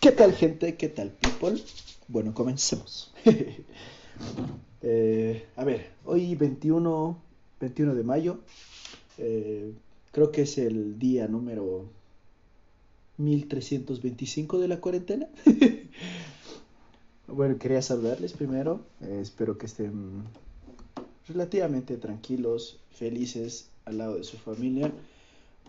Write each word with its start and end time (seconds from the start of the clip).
¿Qué 0.00 0.12
tal 0.12 0.34
gente? 0.34 0.76
¿Qué 0.76 0.88
tal 0.88 1.10
people? 1.10 1.60
Bueno, 2.08 2.34
comencemos. 2.34 3.12
Eh, 4.88 5.46
a 5.56 5.64
ver, 5.64 5.90
hoy 6.04 6.36
21, 6.36 7.20
21 7.60 7.94
de 7.94 8.04
mayo, 8.04 8.38
eh, 9.18 9.72
creo 10.12 10.30
que 10.30 10.42
es 10.42 10.58
el 10.58 10.98
día 10.98 11.26
número 11.26 11.86
1325 13.16 14.60
de 14.60 14.68
la 14.68 14.80
cuarentena. 14.80 15.28
bueno, 17.26 17.58
quería 17.58 17.82
saludarles 17.82 18.32
primero, 18.34 18.86
eh, 19.00 19.18
espero 19.20 19.58
que 19.58 19.66
estén 19.66 20.22
relativamente 21.26 21.96
tranquilos, 21.96 22.78
felices 22.92 23.70
al 23.86 23.98
lado 23.98 24.18
de 24.18 24.24
su 24.24 24.36
familia 24.36 24.92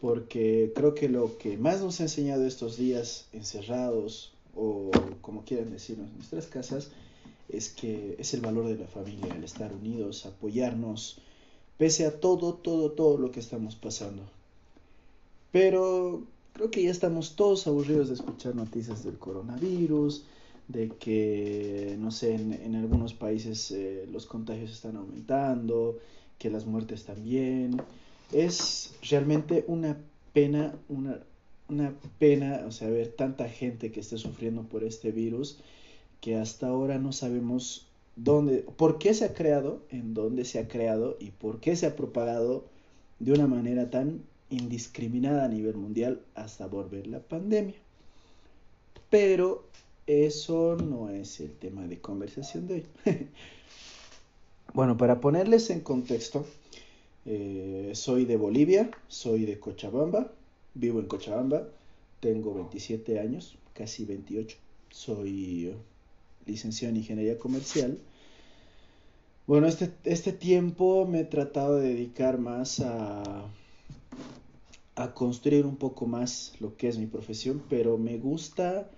porque 0.02 0.72
creo 0.76 0.94
que 0.94 1.10
lo 1.10 1.38
que 1.38 1.58
más 1.58 1.82
nos 1.82 2.00
ha 2.00 2.04
enseñado 2.04 2.46
estos 2.46 2.78
días 2.78 3.28
encerrados 3.34 4.34
o 4.56 4.92
como 5.22 5.44
quieran 5.44 5.72
decirlo 5.72 6.06
en 6.06 6.16
nuestras 6.16 6.48
casas 6.48 6.90
es 7.50 7.70
que 7.70 8.16
es 8.20 8.34
el 8.34 8.42
valor 8.42 8.68
de 8.68 8.78
la 8.78 8.88
familia, 8.88 9.34
el 9.34 9.44
estar 9.44 9.74
unidos, 9.74 10.26
apoyarnos, 10.26 11.20
pese 11.78 12.06
a 12.06 12.20
todo, 12.20 12.56
todo, 12.56 12.92
todo 12.92 13.18
lo 13.18 13.32
que 13.32 13.40
estamos 13.40 13.76
pasando. 13.76 14.24
Pero 15.52 16.24
creo 16.54 16.72
que 16.72 16.84
ya 16.84 16.92
estamos 16.92 17.36
todos 17.36 17.66
aburridos 17.68 18.10
de 18.10 18.16
escuchar 18.16 18.54
noticias 18.56 19.04
del 19.04 19.18
coronavirus, 19.18 20.26
de 20.68 20.90
que, 20.90 21.96
no 22.00 22.12
sé, 22.12 22.36
en, 22.36 22.76
algunos 22.76 23.14
países 23.14 23.72
eh, 23.72 24.06
los 24.12 24.26
contagios 24.26 24.72
están 24.72 24.98
aumentando, 24.98 25.98
que 26.38 26.50
las 26.50 26.66
muertes 26.66 27.06
también 27.06 27.82
es 28.32 28.94
realmente 29.10 29.64
una 29.68 29.98
pena, 30.34 30.76
una, 30.90 31.20
una 31.70 31.94
pena, 32.20 32.64
o 32.68 32.72
sea, 32.72 32.90
ver 32.90 33.10
tanta 33.10 33.50
gente 33.50 33.92
que 33.92 34.00
esté 34.00 34.18
sufriendo 34.18 34.64
por 34.64 34.84
este 34.84 35.12
virus 35.12 35.60
que 36.22 36.36
hasta 36.36 36.68
ahora 36.68 36.98
no 36.98 37.12
sabemos 37.12 37.88
dónde, 38.16 38.66
por 38.76 38.98
qué 38.98 39.14
se 39.14 39.26
ha 39.26 39.34
creado, 39.34 39.82
en 39.92 40.14
dónde 40.14 40.46
se 40.46 40.60
ha 40.60 40.68
creado 40.68 41.18
y 41.20 41.32
por 41.32 41.60
qué 41.60 41.76
se 41.76 41.86
ha 41.86 41.96
propagado 41.96 42.66
de 43.20 43.34
una 43.34 43.48
manera 43.48 43.90
tan 43.90 44.22
indiscriminada 44.50 45.46
a 45.46 45.50
nivel 45.50 45.76
mundial 45.76 46.22
hasta 46.36 46.68
volver 46.68 47.08
la 47.08 47.20
pandemia. 47.20 47.76
Pero 49.10 49.66
eso 50.06 50.76
no 50.76 51.10
es 51.10 51.40
el 51.40 51.52
tema 51.52 51.86
de 51.88 52.00
conversación 52.00 52.68
de 52.68 52.74
hoy. 52.74 52.86
bueno, 54.74 54.98
para 54.98 55.20
ponerles 55.20 55.70
en 55.70 55.82
contexto, 55.82 56.46
eh, 57.30 57.92
soy 57.94 58.24
de 58.24 58.38
Bolivia, 58.38 58.90
soy 59.10 59.46
de 59.46 59.60
Cochabamba, 59.60 60.32
vivo 60.74 61.02
en 61.02 61.08
Cochabamba, 61.08 61.68
tengo 62.22 62.54
27 62.54 63.20
años, 63.20 63.58
casi 63.74 64.06
28, 64.06 64.58
soy 64.90 65.74
licenciado 66.46 66.92
en 66.92 67.02
Ingeniería 67.02 67.38
Comercial. 67.38 68.00
Bueno, 69.46 69.68
este, 69.68 69.92
este 70.06 70.32
tiempo 70.32 71.06
me 71.06 71.20
he 71.20 71.26
tratado 71.26 71.76
de 71.76 71.90
dedicar 71.90 72.40
más 72.40 72.80
a, 72.80 73.46
a 74.96 75.14
construir 75.14 75.66
un 75.66 75.76
poco 75.76 76.06
más 76.08 76.54
lo 76.62 76.78
que 76.78 76.88
es 76.88 76.98
mi 76.98 77.08
profesión, 77.08 77.62
pero 77.70 77.98
me 77.98 78.18
gusta, 78.18 78.90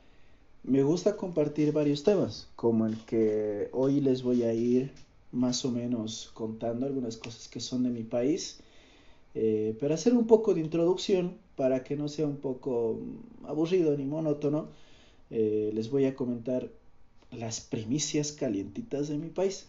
me 0.64 0.84
gusta 0.84 1.18
compartir 1.18 1.72
varios 1.72 2.04
temas, 2.04 2.48
como 2.56 2.86
el 2.86 2.96
que 3.06 3.70
hoy 3.74 4.02
les 4.02 4.22
voy 4.22 4.44
a 4.44 4.54
ir 4.54 4.92
más 5.32 5.64
o 5.66 5.72
menos 5.72 6.32
contando 6.34 6.86
algunas 6.86 7.18
cosas 7.18 7.48
que 7.48 7.60
son 7.60 7.84
de 7.84 7.90
mi 7.90 8.04
país, 8.04 8.60
eh, 9.36 9.76
pero 9.80 9.94
hacer 9.94 10.14
un 10.14 10.26
poco 10.26 10.54
de 10.54 10.62
introducción 10.62 11.38
para 11.56 11.84
que 11.84 11.96
no 11.96 12.08
sea 12.08 12.26
un 12.26 12.38
poco 12.38 13.00
aburrido 13.46 13.96
ni 13.96 14.06
monótono, 14.06 14.70
eh, 15.30 15.72
les 15.74 15.90
voy 15.90 16.06
a 16.06 16.16
comentar 16.16 16.70
las 17.32 17.62
primicias 17.62 18.32
calientitas 18.32 19.08
de 19.08 19.18
mi 19.18 19.30
país. 19.30 19.68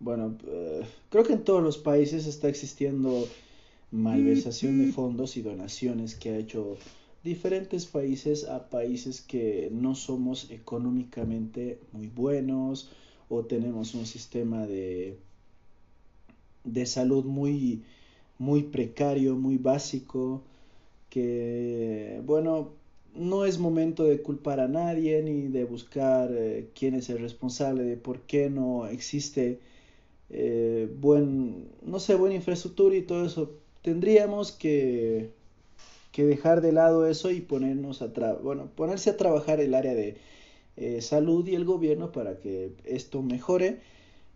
Bueno, 0.00 0.36
eh, 0.46 0.82
creo 1.10 1.24
que 1.24 1.34
en 1.34 1.44
todos 1.44 1.62
los 1.62 1.78
países 1.78 2.26
está 2.26 2.48
existiendo 2.48 3.28
malversación 3.90 4.84
de 4.84 4.92
fondos 4.92 5.36
y 5.36 5.42
donaciones 5.42 6.14
que 6.14 6.30
ha 6.30 6.38
hecho 6.38 6.76
diferentes 7.22 7.86
países 7.86 8.44
a 8.44 8.68
países 8.68 9.20
que 9.20 9.68
no 9.72 9.94
somos 9.94 10.50
económicamente 10.50 11.80
muy 11.92 12.06
buenos 12.08 12.90
o 13.28 13.44
tenemos 13.44 13.94
un 13.94 14.06
sistema 14.06 14.66
de, 14.66 15.16
de 16.64 16.86
salud 16.86 17.24
muy, 17.24 17.82
muy 18.38 18.62
precario, 18.64 19.36
muy 19.36 19.58
básico, 19.58 20.42
que, 21.10 22.20
bueno, 22.24 22.72
no 23.14 23.44
es 23.46 23.58
momento 23.58 24.04
de 24.04 24.20
culpar 24.22 24.60
a 24.60 24.68
nadie 24.68 25.22
ni 25.22 25.48
de 25.48 25.64
buscar 25.64 26.30
eh, 26.32 26.68
quién 26.74 26.94
es 26.94 27.08
el 27.08 27.18
responsable 27.18 27.84
de 27.84 27.96
por 27.96 28.20
qué 28.22 28.50
no 28.50 28.86
existe 28.86 29.60
eh, 30.30 30.90
buen, 30.98 31.68
no 31.82 32.00
sé, 32.00 32.14
buena 32.14 32.34
infraestructura 32.34 32.96
y 32.96 33.02
todo 33.02 33.24
eso. 33.26 33.52
Tendríamos 33.82 34.52
que, 34.52 35.30
que 36.12 36.24
dejar 36.24 36.60
de 36.60 36.72
lado 36.72 37.06
eso 37.06 37.30
y 37.30 37.40
ponernos 37.40 38.02
a 38.02 38.08
bueno, 38.42 38.68
ponerse 38.74 39.10
a 39.10 39.16
trabajar 39.16 39.60
el 39.60 39.74
área 39.74 39.94
de 39.94 40.16
eh, 40.76 41.00
salud 41.00 41.46
y 41.46 41.54
el 41.54 41.64
gobierno 41.64 42.12
para 42.12 42.38
que 42.38 42.72
esto 42.84 43.22
mejore. 43.22 43.80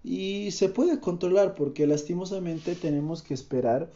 Y 0.02 0.50
se 0.52 0.68
pueda 0.68 1.00
controlar 1.00 1.54
porque 1.54 1.86
lastimosamente 1.86 2.74
tenemos 2.74 3.22
que 3.22 3.34
esperar 3.34 3.90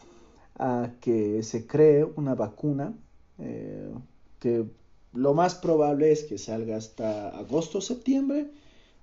a 0.56 0.92
que 1.00 1.42
se 1.42 1.66
cree 1.66 2.04
una 2.04 2.34
vacuna 2.34 2.94
eh, 3.38 3.90
que 4.38 4.64
lo 5.12 5.34
más 5.34 5.54
probable 5.54 6.12
es 6.12 6.24
que 6.24 6.38
salga 6.38 6.76
hasta 6.76 7.30
agosto 7.30 7.78
o 7.78 7.80
septiembre 7.80 8.50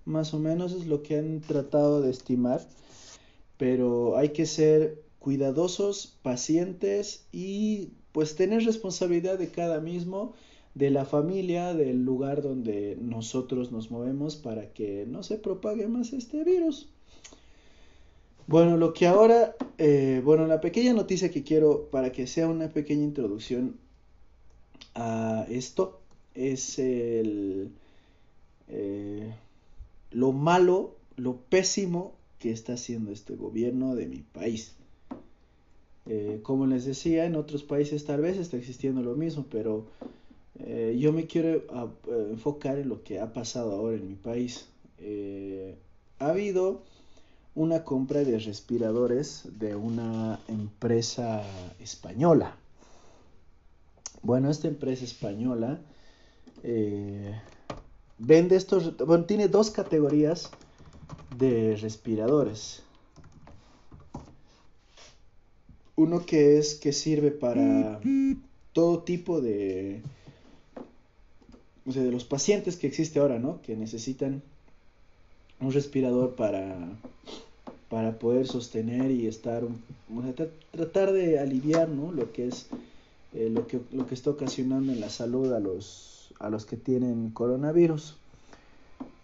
más 0.05 0.33
o 0.33 0.39
menos 0.39 0.73
es 0.73 0.87
lo 0.87 1.03
que 1.03 1.17
han 1.17 1.41
tratado 1.41 2.01
de 2.01 2.11
estimar. 2.11 2.61
Pero 3.57 4.17
hay 4.17 4.29
que 4.29 4.45
ser 4.45 5.01
cuidadosos 5.19 6.17
pacientes 6.23 7.25
y 7.31 7.89
pues 8.11 8.35
tener 8.35 8.63
responsabilidad 8.63 9.37
de 9.37 9.49
cada 9.49 9.79
mismo 9.79 10.33
de 10.73 10.89
la 10.89 11.05
familia, 11.05 11.73
del 11.73 12.03
lugar 12.03 12.41
donde 12.41 12.97
nosotros 13.01 13.71
nos 13.71 13.91
movemos 13.91 14.35
para 14.35 14.71
que 14.73 15.05
no 15.07 15.23
se 15.23 15.37
propague 15.37 15.87
más 15.87 16.13
este 16.13 16.43
virus. 16.43 16.89
Bueno, 18.47 18.77
lo 18.77 18.93
que 18.93 19.07
ahora, 19.07 19.55
eh, 19.77 20.21
bueno, 20.23 20.47
la 20.47 20.61
pequeña 20.61 20.93
noticia 20.93 21.31
que 21.31 21.43
quiero 21.43 21.89
para 21.89 22.11
que 22.11 22.27
sea 22.27 22.47
una 22.47 22.69
pequeña 22.69 23.03
introducción 23.03 23.77
a 24.95 25.45
esto 25.49 26.01
es 26.33 26.79
el, 26.79 27.71
eh, 28.67 29.33
lo 30.11 30.31
malo, 30.31 30.95
lo 31.17 31.37
pésimo 31.37 32.13
que 32.39 32.51
está 32.51 32.73
haciendo 32.73 33.11
este 33.11 33.35
gobierno 33.35 33.95
de 33.95 34.07
mi 34.07 34.19
país. 34.19 34.75
Eh, 36.07 36.39
como 36.41 36.65
les 36.65 36.85
decía, 36.85 37.25
en 37.25 37.35
otros 37.35 37.63
países 37.63 38.05
tal 38.05 38.21
vez 38.21 38.37
está 38.37 38.57
existiendo 38.57 39.01
lo 39.03 39.15
mismo, 39.15 39.45
pero 39.49 39.85
eh, 40.59 40.97
yo 40.99 41.13
me 41.13 41.27
quiero 41.27 41.49
eh, 41.49 42.27
enfocar 42.31 42.77
en 42.77 42.89
lo 42.89 43.03
que 43.03 43.19
ha 43.19 43.33
pasado 43.33 43.73
ahora 43.73 43.95
en 43.95 44.07
mi 44.07 44.15
país. 44.15 44.67
Eh, 44.99 45.77
ha 46.19 46.27
habido 46.29 46.83
una 47.55 47.83
compra 47.83 48.23
de 48.23 48.37
respiradores 48.39 49.43
de 49.57 49.75
una 49.75 50.39
empresa 50.47 51.43
española. 51.79 52.55
Bueno, 54.21 54.49
esta 54.51 54.67
empresa 54.67 55.03
española 55.03 55.81
vende 58.19 58.55
estos, 58.55 58.95
bueno, 58.97 59.25
tiene 59.25 59.47
dos 59.47 59.71
categorías 59.71 60.51
de 61.37 61.75
respiradores. 61.75 62.83
Uno 65.95 66.25
que 66.25 66.59
es 66.59 66.75
que 66.75 66.93
sirve 66.93 67.31
para 67.31 67.99
todo 68.73 69.03
tipo 69.03 69.41
de 69.41 70.03
o 71.85 71.91
sea, 71.91 72.03
de 72.03 72.11
los 72.11 72.23
pacientes 72.23 72.77
que 72.77 72.87
existe 72.87 73.19
ahora, 73.19 73.39
¿no? 73.39 73.61
Que 73.61 73.75
necesitan 73.75 74.41
un 75.59 75.71
respirador 75.71 76.35
para, 76.35 76.89
para 77.89 78.17
poder 78.19 78.47
sostener 78.47 79.11
y 79.11 79.27
estar, 79.27 79.63
o 79.63 80.21
sea, 80.21 80.47
tratar 80.71 81.11
de 81.11 81.39
aliviar, 81.39 81.89
¿no? 81.89 82.11
Lo 82.11 82.31
que 82.31 82.47
es, 82.47 82.67
eh, 83.33 83.49
lo, 83.51 83.67
que, 83.67 83.79
lo 83.91 84.07
que 84.07 84.15
está 84.15 84.29
ocasionando 84.29 84.91
en 84.91 84.99
la 84.99 85.09
salud 85.09 85.53
a 85.53 85.59
los, 85.59 86.33
a 86.39 86.49
los 86.49 86.65
que 86.65 86.77
tienen 86.77 87.31
coronavirus. 87.31 88.15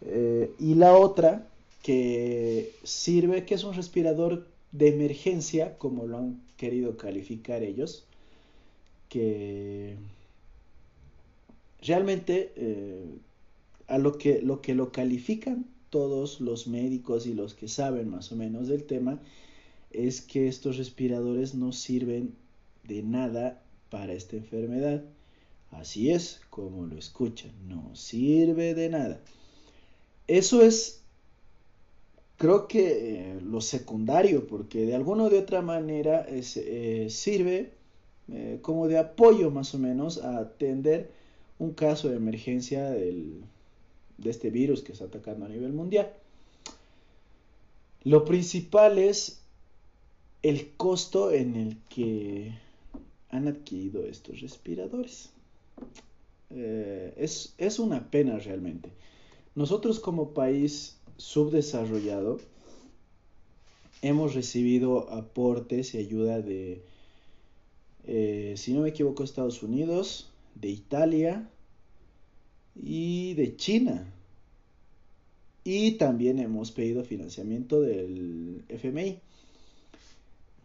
Eh, 0.01 0.51
y 0.59 0.75
la 0.75 0.95
otra, 0.97 1.47
que 1.81 2.73
sirve, 2.83 3.45
que 3.45 3.55
es 3.55 3.63
un 3.63 3.73
respirador 3.73 4.45
de 4.71 4.89
emergencia, 4.89 5.77
como 5.77 6.05
lo 6.05 6.17
han 6.17 6.41
querido 6.57 6.97
calificar 6.97 7.63
ellos, 7.63 8.03
que 9.09 9.95
realmente 11.81 12.53
eh, 12.55 13.19
a 13.87 13.97
lo 13.97 14.17
que, 14.17 14.41
lo 14.41 14.61
que 14.61 14.75
lo 14.75 14.91
califican 14.91 15.65
todos 15.89 16.41
los 16.41 16.67
médicos 16.67 17.25
y 17.27 17.33
los 17.33 17.53
que 17.53 17.67
saben 17.67 18.09
más 18.09 18.31
o 18.31 18.35
menos 18.35 18.67
del 18.67 18.83
tema 18.83 19.19
es 19.91 20.21
que 20.21 20.47
estos 20.47 20.77
respiradores 20.77 21.55
no 21.55 21.71
sirven 21.71 22.35
de 22.83 23.03
nada 23.03 23.61
para 23.89 24.13
esta 24.13 24.35
enfermedad. 24.35 25.03
Así 25.71 26.11
es 26.11 26.41
como 26.49 26.85
lo 26.85 26.97
escuchan, 26.97 27.51
no 27.67 27.95
sirve 27.95 28.73
de 28.73 28.89
nada. 28.89 29.19
Eso 30.27 30.61
es, 30.61 31.01
creo 32.37 32.67
que 32.67 33.35
eh, 33.35 33.41
lo 33.41 33.61
secundario, 33.61 34.47
porque 34.47 34.85
de 34.85 34.95
alguna 34.95 35.23
o 35.23 35.29
de 35.29 35.39
otra 35.39 35.61
manera 35.61 36.25
eh, 36.27 37.07
sirve 37.09 37.71
como 38.61 38.89
de 38.89 38.97
apoyo 38.97 39.51
más 39.51 39.73
o 39.73 39.79
menos 39.79 40.17
a 40.21 40.39
atender 40.39 41.09
un 41.59 41.73
caso 41.73 42.09
de 42.09 42.15
emergencia 42.15 42.89
del, 42.89 43.41
de 44.17 44.29
este 44.29 44.49
virus 44.49 44.81
que 44.81 44.91
está 44.91 45.05
atacando 45.05 45.45
a 45.45 45.49
nivel 45.49 45.73
mundial. 45.73 46.11
Lo 48.03 48.25
principal 48.25 48.99
es 48.99 49.41
el 50.43 50.69
costo 50.77 51.31
en 51.31 51.55
el 51.55 51.77
que 51.89 52.53
han 53.29 53.47
adquirido 53.47 54.05
estos 54.05 54.41
respiradores. 54.41 55.29
Eh, 56.51 57.13
es, 57.17 57.53
es 57.57 57.79
una 57.79 58.09
pena 58.09 58.39
realmente. 58.39 58.89
Nosotros 59.55 59.99
como 59.99 60.33
país 60.33 60.97
subdesarrollado 61.17 62.39
hemos 64.01 64.35
recibido 64.35 65.09
aportes 65.11 65.93
y 65.95 65.97
ayuda 65.97 66.41
de, 66.41 66.81
eh, 68.05 68.53
si 68.55 68.73
no 68.73 68.81
me 68.81 68.89
equivoco, 68.89 69.23
Estados 69.23 69.63
Unidos, 69.63 70.29
de 70.59 70.69
Italia 70.69 71.49
y 72.75 73.33
de 73.35 73.55
China. 73.55 74.05
Y 75.63 75.93
también 75.93 76.39
hemos 76.39 76.71
pedido 76.71 77.03
financiamiento 77.03 77.81
del 77.81 78.63
FMI. 78.69 79.19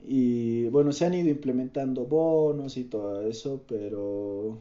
Y 0.04 0.66
bueno, 0.68 0.92
se 0.92 1.06
han 1.06 1.14
ido 1.14 1.28
implementando 1.28 2.06
bonos 2.06 2.76
y 2.76 2.84
todo 2.84 3.26
eso, 3.28 3.62
pero 3.68 4.58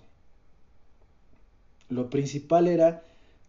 lo 1.89 2.09
principal 2.09 2.67
era 2.67 3.03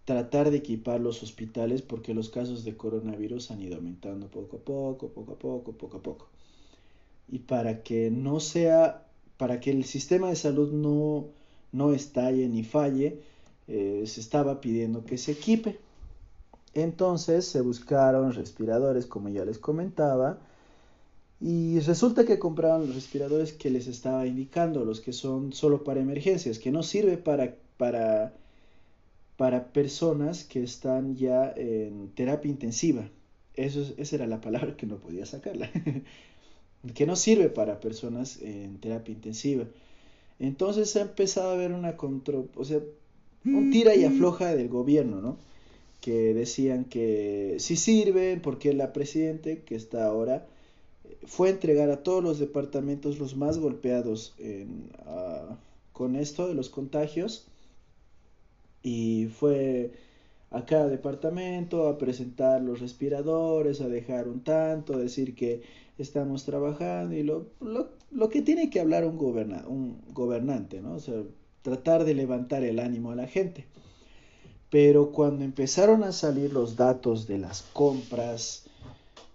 tratar 0.05 0.51
de 0.51 0.59
equipar 0.59 1.01
los 1.01 1.23
hospitales 1.23 1.83
porque 1.83 2.15
los 2.15 2.29
casos 2.29 2.65
de 2.65 2.77
coronavirus 2.77 3.51
han 3.51 3.63
ido 3.63 3.77
aumentando 3.77 4.29
poco 4.29 4.57
a 4.57 4.61
poco, 4.61 5.09
poco 5.09 5.33
a 5.33 5.39
poco, 5.39 5.73
poco 5.73 5.97
a 5.99 6.03
poco. 6.03 6.29
Y 7.29 7.41
para 7.41 7.83
que 7.83 8.11
no 8.11 8.41
sea, 8.41 9.07
para 9.37 9.61
que 9.61 9.71
el 9.71 9.85
sistema 9.85 10.29
de 10.29 10.37
salud 10.37 10.73
no, 10.73 11.29
no 11.73 11.93
estalle 11.93 12.49
ni 12.49 12.65
falle, 12.65 13.21
eh, 13.69 14.05
se 14.07 14.21
estaba 14.21 14.61
pidiendo 14.61 15.05
que 15.05 15.19
se 15.19 15.33
equipe. 15.33 15.79
Entonces 16.75 17.47
se 17.47 17.61
buscaron 17.61 18.33
respiradores, 18.33 19.07
como 19.07 19.29
ya 19.29 19.45
les 19.45 19.59
comentaba, 19.59 20.39
y 21.41 21.81
resulta 21.81 22.25
que 22.25 22.39
compraron 22.39 22.87
los 22.87 22.95
respiradores 22.95 23.53
que 23.53 23.71
les 23.71 23.89
estaba 23.89 24.27
indicando, 24.27 24.85
los 24.85 25.01
que 25.01 25.13
son 25.13 25.53
solo 25.53 25.83
para 25.85 26.01
emergencias, 26.01 26.59
que 26.59 26.71
no 26.71 26.83
sirve 26.83 27.19
para, 27.19 27.57
para, 27.77 28.33
para 29.37 29.73
personas 29.73 30.45
que 30.45 30.63
están 30.63 31.17
ya 31.17 31.53
en 31.57 32.11
terapia 32.15 32.51
intensiva. 32.51 33.09
Eso, 33.55 33.93
esa 33.97 34.17
era 34.17 34.27
la 34.27 34.41
palabra 34.41 34.77
que 34.77 34.87
no 34.87 34.97
podía 34.97 35.27
sacarla. 35.27 35.69
que 36.95 37.07
no 37.07 37.17
sirve 37.17 37.49
para 37.49 37.81
personas 37.81 38.41
en 38.41 38.79
terapia 38.79 39.13
intensiva. 39.13 39.65
Entonces 40.43 40.97
ha 40.97 41.03
empezado 41.03 41.51
a 41.51 41.55
haber 41.55 41.71
una 41.73 41.97
control, 41.97 42.51
o 42.57 42.65
sea, 42.65 42.81
un 43.45 43.71
tira 43.71 43.95
y 43.95 44.05
afloja 44.05 44.57
del 44.57 44.69
gobierno, 44.69 45.21
¿no? 45.21 45.37
Que 46.01 46.35
decían 46.35 46.85
que 46.85 47.57
sí 47.61 47.77
sirven 47.77 48.41
porque 48.43 48.75
la 48.75 48.93
presidente 48.93 49.63
que 49.63 49.77
está 49.77 50.05
ahora 50.05 50.45
fue 51.27 51.49
a 51.49 51.53
entregar 51.53 51.91
a 51.91 52.03
todos 52.03 52.25
los 52.25 52.41
departamentos 52.41 53.21
los 53.21 53.37
más 53.37 53.59
golpeados 53.59 54.35
con 55.93 56.17
esto 56.17 56.49
de 56.49 56.55
los 56.55 56.71
contagios 56.71 57.47
y 58.83 59.29
fue 59.39 59.93
a 60.51 60.67
cada 60.67 60.89
departamento 60.89 61.87
a 61.87 61.99
presentar 61.99 62.63
los 62.63 62.81
respiradores, 62.81 63.81
a 63.81 63.89
dejar 63.89 64.27
un 64.27 64.41
tanto, 64.43 64.95
a 64.95 64.99
decir 64.99 65.37
que 65.37 65.63
estamos 65.99 66.45
trabajando 66.45 67.15
y 67.15 67.23
lo, 67.23 67.47
lo, 67.61 67.91
lo 68.11 68.29
que 68.29 68.43
tiene 68.43 68.71
que 68.71 68.81
hablar 68.81 69.05
un, 69.05 69.17
goberna, 69.17 69.65
un 69.67 70.01
gobernante, 70.13 70.81
¿no? 70.81 70.95
O 70.95 71.01
sea, 71.01 71.23
tratar 71.63 72.05
de 72.05 72.15
levantar 72.15 72.65
el 72.65 72.79
ánimo 72.79 73.11
a 73.11 73.17
la 73.17 73.27
gente. 73.27 73.67
Pero 74.71 75.13
cuando 75.13 75.45
empezaron 75.45 76.03
a 76.03 76.13
salir 76.13 76.53
los 76.53 76.77
datos 76.77 77.27
de 77.27 77.39
las 77.39 77.63
compras 77.73 78.65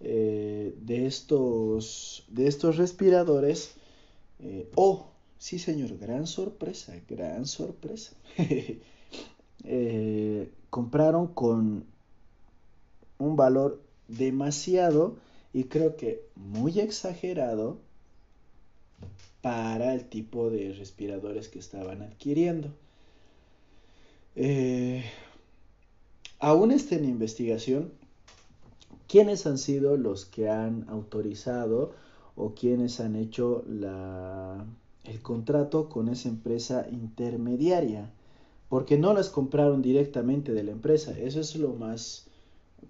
eh, 0.00 0.74
de, 0.80 1.06
estos, 1.06 2.24
de 2.28 2.46
estos 2.48 2.76
respiradores, 2.76 3.74
eh, 4.40 4.68
oh, 4.74 5.06
sí 5.38 5.58
señor, 5.58 5.96
gran 5.98 6.26
sorpresa, 6.26 6.94
gran 7.08 7.46
sorpresa. 7.46 8.14
Eh, 9.64 10.52
compraron 10.70 11.26
con 11.26 11.84
un 13.18 13.36
valor 13.36 13.82
demasiado 14.06 15.16
y 15.52 15.64
creo 15.64 15.96
que 15.96 16.22
muy 16.36 16.78
exagerado 16.80 17.78
para 19.40 19.94
el 19.94 20.04
tipo 20.04 20.50
de 20.50 20.72
respiradores 20.72 21.48
que 21.48 21.58
estaban 21.58 22.02
adquiriendo. 22.02 22.68
Eh, 24.36 25.04
aún 26.38 26.70
está 26.70 26.96
en 26.96 27.04
investigación 27.04 27.92
quiénes 29.08 29.46
han 29.46 29.58
sido 29.58 29.96
los 29.96 30.26
que 30.26 30.48
han 30.48 30.84
autorizado 30.88 31.92
o 32.36 32.54
quiénes 32.54 33.00
han 33.00 33.16
hecho 33.16 33.64
la, 33.66 34.64
el 35.04 35.20
contrato 35.22 35.88
con 35.88 36.08
esa 36.08 36.28
empresa 36.28 36.86
intermediaria, 36.90 38.12
porque 38.68 38.98
no 38.98 39.14
las 39.14 39.30
compraron 39.30 39.82
directamente 39.82 40.52
de 40.52 40.62
la 40.62 40.72
empresa. 40.72 41.18
Eso 41.18 41.40
es 41.40 41.56
lo 41.56 41.74
más, 41.74 42.27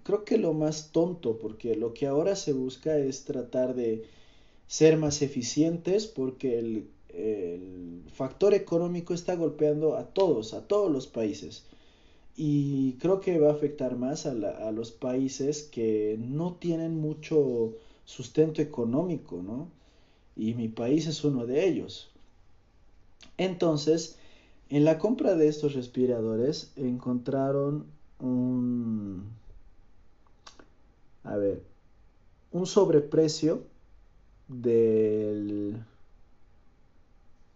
creo 0.03 0.25
que 0.25 0.37
lo 0.37 0.53
más 0.53 0.91
tonto, 0.91 1.37
porque 1.37 1.75
lo 1.75 1.93
que 1.93 2.07
ahora 2.07 2.35
se 2.35 2.53
busca 2.53 2.97
es 2.97 3.25
tratar 3.25 3.75
de 3.75 4.05
ser 4.67 4.97
más 4.97 5.21
eficientes 5.21 6.07
porque 6.07 6.59
el, 6.59 6.87
factor 8.13 8.53
económico 8.53 9.13
está 9.13 9.35
golpeando 9.35 9.97
a 9.97 10.05
todos, 10.05 10.53
a 10.53 10.67
todos 10.67 10.91
los 10.91 11.07
países. 11.07 11.63
Y 12.37 12.93
creo 12.93 13.19
que 13.19 13.39
va 13.39 13.49
a 13.49 13.53
afectar 13.53 13.97
más 13.97 14.25
a, 14.25 14.31
a 14.31 14.71
los 14.71 14.91
países 14.91 15.63
que 15.63 16.17
no 16.19 16.53
tienen 16.53 16.95
mucho 16.95 17.73
sustento 18.05 18.61
económico, 18.61 19.41
¿no? 19.41 19.67
Y 20.35 20.53
mi 20.53 20.67
país 20.67 21.07
es 21.07 21.23
uno 21.23 21.45
de 21.45 21.67
ellos. 21.67 22.09
Entonces, 23.37 24.17
en 24.69 24.85
la 24.85 24.99
compra 24.99 25.35
de 25.35 25.47
estos 25.47 25.73
respiradores 25.73 26.71
encontraron 26.75 27.85
un, 28.19 29.29
a 31.23 31.35
ver, 31.37 31.63
un 32.51 32.65
sobreprecio 32.65 33.63
del... 34.47 35.83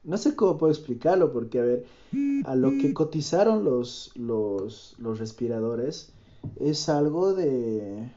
No 0.04 0.18
sé 0.18 0.36
cómo 0.36 0.58
puedo 0.58 0.72
explicarlo, 0.72 1.32
porque 1.32 1.60
a 1.60 1.64
ver, 1.64 1.86
a 2.46 2.56
lo 2.56 2.72
que 2.72 2.94
cotizaron 2.94 3.64
los, 3.64 4.12
los, 4.16 4.96
los 4.98 5.20
respiradores 5.20 6.12
es 6.60 6.90
algo 6.90 7.34
de... 7.34 8.12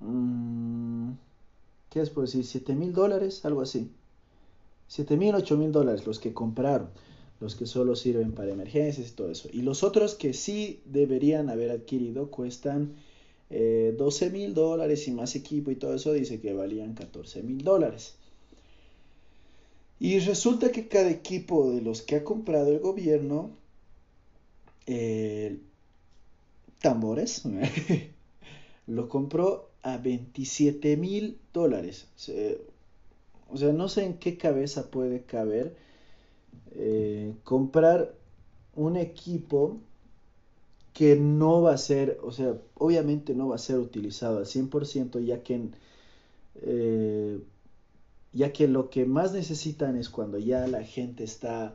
Mm, 0.00 1.12
¿Qué 1.88 2.00
es 2.00 2.10
por 2.10 2.24
decir? 2.24 2.44
¿7 2.44 2.74
mil 2.74 2.92
dólares? 2.92 3.44
Algo 3.44 3.62
así. 3.62 3.90
7 4.88 5.16
mil, 5.16 5.34
8 5.34 5.56
mil 5.56 5.72
dólares 5.72 6.06
los 6.06 6.18
que 6.18 6.34
compraron. 6.34 6.88
Los 7.40 7.56
que 7.56 7.66
solo 7.66 7.96
sirven 7.96 8.32
para 8.32 8.52
emergencias 8.52 9.08
y 9.08 9.12
todo 9.12 9.30
eso. 9.30 9.48
Y 9.52 9.62
los 9.62 9.82
otros 9.82 10.14
que 10.14 10.34
sí 10.34 10.82
deberían 10.84 11.50
haber 11.50 11.70
adquirido 11.70 12.30
cuestan 12.30 12.94
12 13.54 14.26
eh, 14.26 14.30
mil 14.30 14.54
dólares 14.54 15.06
y 15.06 15.12
más 15.12 15.36
equipo 15.36 15.70
y 15.70 15.76
todo 15.76 15.94
eso 15.94 16.12
dice 16.12 16.40
que 16.40 16.52
valían 16.52 16.94
14 16.94 17.42
mil 17.42 17.62
dólares. 17.62 18.14
Y 20.00 20.18
resulta 20.18 20.72
que 20.72 20.88
cada 20.88 21.10
equipo 21.10 21.70
de 21.70 21.80
los 21.80 22.02
que 22.02 22.16
ha 22.16 22.24
comprado 22.24 22.72
el 22.72 22.80
gobierno, 22.80 23.50
eh, 24.86 25.58
tambores, 26.80 27.42
lo 28.86 29.08
compró 29.08 29.70
a 29.82 29.98
27 29.98 30.96
mil 30.96 31.38
dólares. 31.52 32.06
O 33.48 33.56
sea, 33.56 33.72
no 33.72 33.88
sé 33.88 34.04
en 34.04 34.14
qué 34.14 34.36
cabeza 34.36 34.90
puede 34.90 35.22
caber 35.22 35.76
eh, 36.72 37.34
comprar 37.44 38.14
un 38.74 38.96
equipo 38.96 39.78
que 40.94 41.16
no 41.16 41.62
va 41.62 41.74
a 41.74 41.78
ser, 41.78 42.18
o 42.22 42.32
sea, 42.32 42.56
obviamente 42.76 43.34
no 43.34 43.48
va 43.48 43.56
a 43.56 43.58
ser 43.58 43.78
utilizado 43.78 44.38
al 44.38 44.46
100% 44.46 45.20
ya 45.20 45.42
que, 45.42 45.70
eh, 46.62 47.40
ya 48.32 48.52
que 48.52 48.68
lo 48.68 48.90
que 48.90 49.04
más 49.06 49.32
necesitan 49.32 49.96
es 49.96 50.08
cuando 50.10 50.38
ya 50.38 50.66
la 50.68 50.84
gente 50.84 51.24
está 51.24 51.74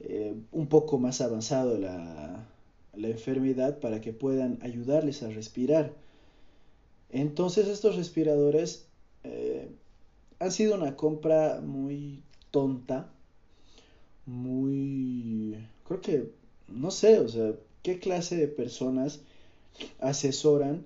eh, 0.00 0.34
un 0.52 0.68
poco 0.68 0.98
más 0.98 1.20
avanzado 1.20 1.78
la, 1.78 2.46
la 2.94 3.08
enfermedad 3.08 3.78
para 3.80 4.00
que 4.00 4.12
puedan 4.12 4.58
ayudarles 4.62 5.22
a 5.22 5.30
respirar. 5.30 5.92
Entonces 7.10 7.68
estos 7.68 7.96
respiradores 7.96 8.86
eh, 9.24 9.68
han 10.40 10.52
sido 10.52 10.74
una 10.76 10.96
compra 10.96 11.60
muy 11.62 12.22
tonta 12.50 13.10
muy, 14.26 15.56
creo 15.84 16.00
que, 16.00 16.30
no 16.68 16.90
sé, 16.90 17.20
o 17.20 17.28
sea, 17.28 17.54
qué 17.86 18.00
clase 18.00 18.34
de 18.34 18.48
personas 18.48 19.20
asesoran 20.00 20.82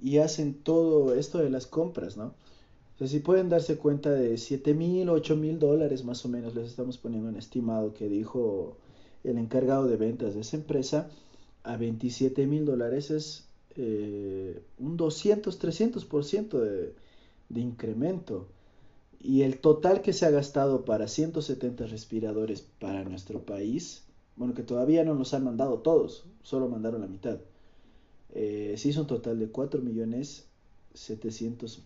y 0.00 0.18
hacen 0.18 0.54
todo 0.54 1.12
esto 1.16 1.38
de 1.38 1.50
las 1.50 1.66
compras, 1.66 2.16
¿no? 2.16 2.26
O 2.26 2.98
sea, 2.98 3.08
si 3.08 3.18
pueden 3.18 3.48
darse 3.48 3.76
cuenta 3.76 4.12
de 4.12 4.38
7 4.38 4.72
mil, 4.72 5.08
8 5.08 5.34
mil 5.34 5.58
dólares 5.58 6.04
más 6.04 6.24
o 6.24 6.28
menos, 6.28 6.54
les 6.54 6.68
estamos 6.70 6.96
poniendo 6.96 7.28
un 7.28 7.34
estimado 7.34 7.92
que 7.92 8.08
dijo 8.08 8.76
el 9.24 9.38
encargado 9.38 9.88
de 9.88 9.96
ventas 9.96 10.34
de 10.34 10.42
esa 10.42 10.56
empresa, 10.56 11.10
a 11.64 11.76
27 11.76 12.46
mil 12.46 12.64
dólares 12.64 13.10
es 13.10 13.48
eh, 13.74 14.62
un 14.78 14.96
200, 14.96 15.60
300% 15.60 16.60
de, 16.60 16.94
de 17.48 17.60
incremento. 17.60 18.46
Y 19.20 19.42
el 19.42 19.58
total 19.58 20.02
que 20.02 20.12
se 20.12 20.24
ha 20.24 20.30
gastado 20.30 20.84
para 20.84 21.08
170 21.08 21.86
respiradores 21.86 22.64
para 22.78 23.02
nuestro 23.02 23.44
país, 23.44 24.03
bueno, 24.36 24.54
que 24.54 24.62
todavía 24.62 25.04
no 25.04 25.14
nos 25.14 25.34
han 25.34 25.44
mandado 25.44 25.78
todos, 25.78 26.24
solo 26.42 26.68
mandaron 26.68 27.00
la 27.00 27.06
mitad. 27.06 27.38
Eh, 28.34 28.74
se 28.76 28.88
hizo 28.88 29.02
un 29.02 29.06
total 29.06 29.38
de 29.38 29.48
4 29.48 29.80
millones 29.80 30.48
700 30.94 31.82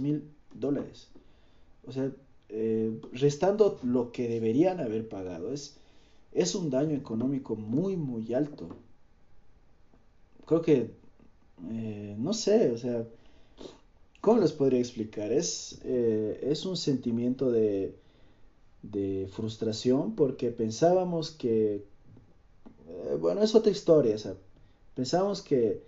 mil 0.00 0.24
dólares. 0.54 1.08
O 1.86 1.92
sea, 1.92 2.12
eh, 2.48 3.00
restando 3.12 3.78
lo 3.82 4.12
que 4.12 4.28
deberían 4.28 4.80
haber 4.80 5.08
pagado, 5.08 5.52
es, 5.52 5.76
es 6.32 6.54
un 6.54 6.70
daño 6.70 6.96
económico 6.96 7.56
muy, 7.56 7.96
muy 7.96 8.34
alto. 8.34 8.68
Creo 10.46 10.62
que, 10.62 10.90
eh, 11.70 12.16
no 12.18 12.34
sé, 12.34 12.70
o 12.70 12.78
sea, 12.78 13.06
¿cómo 14.20 14.40
les 14.40 14.52
podría 14.52 14.80
explicar? 14.80 15.32
Es, 15.32 15.80
eh, 15.84 16.40
es 16.42 16.66
un 16.66 16.76
sentimiento 16.76 17.50
de, 17.50 17.94
de 18.82 19.28
frustración 19.30 20.14
porque 20.14 20.50
pensábamos 20.50 21.30
que, 21.30 21.84
bueno, 23.20 23.42
es 23.42 23.54
otra 23.54 23.70
historia, 23.70 24.16
pensábamos 24.94 25.42
que 25.42 25.82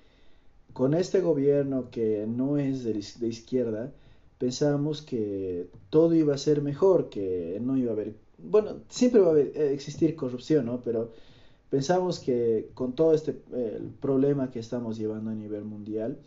con 0.73 0.95
este 0.95 1.21
gobierno 1.21 1.91
que 1.91 2.27
no 2.27 2.59
es 2.59 2.85
de, 2.85 3.29
izquierda, 3.29 3.93
pensábamos 4.39 5.03
que 5.03 5.69
todo 5.91 6.15
iba 6.15 6.35
a 6.35 6.39
ser 6.39 6.63
mejor, 6.63 7.09
que 7.11 7.59
no 7.63 7.77
iba 7.77 7.91
a 7.91 7.95
haber, 7.95 8.15
bueno, 8.39 8.81
siempre 8.89 9.21
va 9.21 9.35
a 9.35 9.39
eh, 9.39 9.73
existir 9.73 10.17
corrupción, 10.17 10.67
¿no? 10.67 10.81
Pero 10.83 11.13
pensamos 11.71 12.19
que 12.19 12.71
con 12.75 12.95
todo 12.95 13.15
este 13.15 13.37
problema 14.01 14.51
que 14.51 14.59
estamos 14.59 14.99
llevando 14.99 15.31
a 15.31 15.35
nivel 15.35 15.65
mundial, 15.65 16.19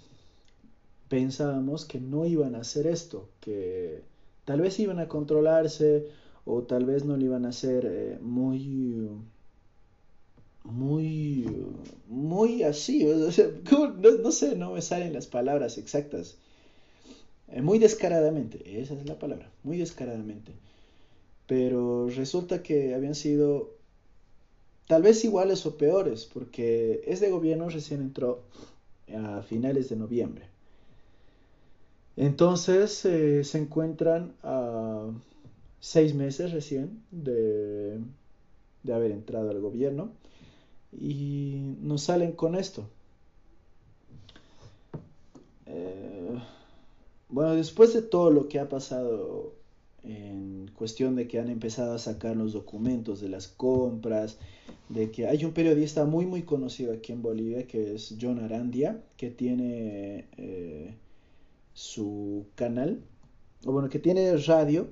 pensábamos 1.09 1.85
que 1.85 1.99
no 1.99 2.25
iban 2.25 2.55
a 2.55 2.59
hacer 2.59 2.87
esto, 2.87 3.29
que 3.39 4.01
tal 4.45 4.61
vez 4.61 4.79
iban 4.79 4.99
a 4.99 5.07
controlarse 5.07 6.07
o 6.47 6.63
tal 6.63 6.85
vez 6.85 7.05
no 7.05 7.17
lo 7.17 7.25
iban 7.25 7.45
a 7.45 7.49
hacer 7.49 7.85
eh, 7.85 8.17
muy 8.21 9.09
muy, 10.67 11.45
muy 12.07 12.63
así, 12.63 13.05
no, 13.05 14.31
sé, 14.31 14.55
no 14.55 14.73
me 14.73 14.81
salen 14.81 15.13
las 15.13 15.27
palabras 15.27 15.77
exactas. 15.77 16.37
Eh, 17.49 17.61
muy 17.61 17.79
descaradamente, 17.79 18.81
esa 18.81 18.93
es 18.93 19.05
la 19.05 19.17
palabra, 19.17 19.49
muy 19.63 19.77
descaradamente. 19.77 20.51
Pero 21.47 22.09
resulta 22.09 22.61
que 22.61 22.93
habían 22.93 23.15
sido 23.15 23.75
tal 24.87 25.03
vez 25.03 25.23
iguales 25.23 25.65
o 25.65 25.77
peores, 25.77 26.25
porque 26.25 27.01
este 27.07 27.29
gobierno 27.29 27.69
recién 27.69 28.01
entró 28.01 28.41
a 29.15 29.41
finales 29.43 29.87
de 29.89 29.95
noviembre. 29.95 30.45
Entonces 32.17 33.05
eh, 33.05 33.43
se 33.43 33.59
encuentran 33.59 34.33
a 34.43 35.07
seis 35.87 36.13
meses 36.13 36.51
recién 36.51 37.01
de, 37.11 37.97
de 38.83 38.93
haber 38.93 39.11
entrado 39.11 39.51
al 39.51 39.61
gobierno 39.61 40.11
y 40.91 41.75
nos 41.81 42.01
salen 42.01 42.33
con 42.33 42.55
esto. 42.55 42.89
Eh, 45.65 46.37
bueno, 47.29 47.55
después 47.55 47.93
de 47.93 48.01
todo 48.01 48.31
lo 48.31 48.49
que 48.49 48.59
ha 48.59 48.67
pasado 48.67 49.53
en 50.03 50.69
cuestión 50.75 51.15
de 51.15 51.25
que 51.29 51.39
han 51.39 51.49
empezado 51.49 51.93
a 51.93 51.99
sacar 51.99 52.35
los 52.35 52.51
documentos 52.51 53.21
de 53.21 53.29
las 53.29 53.47
compras, 53.47 54.39
de 54.89 55.09
que 55.09 55.27
hay 55.27 55.45
un 55.45 55.53
periodista 55.53 56.03
muy 56.03 56.25
muy 56.25 56.43
conocido 56.43 56.91
aquí 56.91 57.13
en 57.13 57.21
Bolivia 57.21 57.65
que 57.65 57.95
es 57.95 58.13
John 58.19 58.39
Arandia, 58.39 59.01
que 59.15 59.29
tiene 59.29 60.25
eh, 60.35 60.95
su 61.73 62.45
canal, 62.55 62.99
o 63.65 63.71
bueno, 63.71 63.87
que 63.89 63.99
tiene 63.99 64.35
radio, 64.37 64.87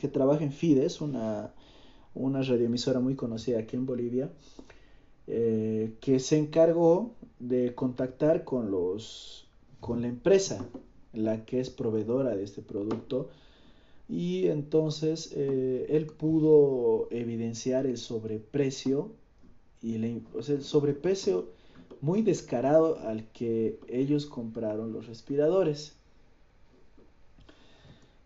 que 0.00 0.08
trabaja 0.08 0.42
en 0.42 0.52
Fides, 0.52 1.02
una, 1.02 1.52
una 2.14 2.40
radioemisora 2.42 3.00
muy 3.00 3.16
conocida 3.16 3.58
aquí 3.58 3.76
en 3.76 3.84
Bolivia, 3.84 4.30
eh, 5.26 5.92
que 6.00 6.18
se 6.20 6.38
encargó 6.38 7.14
de 7.38 7.74
contactar 7.74 8.44
con 8.44 8.70
los 8.70 9.46
con 9.80 10.02
la 10.02 10.08
empresa 10.08 10.66
la 11.12 11.44
que 11.44 11.60
es 11.60 11.70
proveedora 11.70 12.36
de 12.36 12.44
este 12.44 12.62
producto 12.62 13.28
y 14.08 14.46
entonces 14.48 15.32
eh, 15.36 15.86
él 15.90 16.06
pudo 16.06 17.08
evidenciar 17.10 17.86
el 17.86 17.96
sobreprecio 17.96 19.12
y 19.82 19.94
el 19.94 20.22
sobreprecio 20.62 21.48
muy 22.00 22.22
descarado 22.22 22.98
al 23.00 23.30
que 23.32 23.78
ellos 23.88 24.26
compraron 24.26 24.92
los 24.92 25.06
respiradores. 25.06 25.99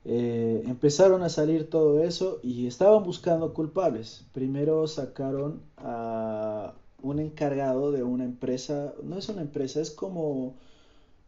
Eh, 0.06 0.62
empezaron 0.66 1.23
a 1.23 1.30
salir 1.30 1.70
todo 1.70 2.02
eso 2.02 2.40
y 2.42 2.66
estaban 2.66 3.02
buscando 3.04 3.54
culpables. 3.54 4.26
Primero 4.32 4.87
sacaron 4.87 5.62
a 5.78 6.75
un 7.02 7.20
encargado 7.20 7.90
de 7.92 8.02
una 8.02 8.25
empresa, 8.25 8.94
no 9.02 9.18
es 9.18 9.28
una 9.28 9.42
empresa, 9.42 9.80
es 9.80 9.90
como 9.90 10.56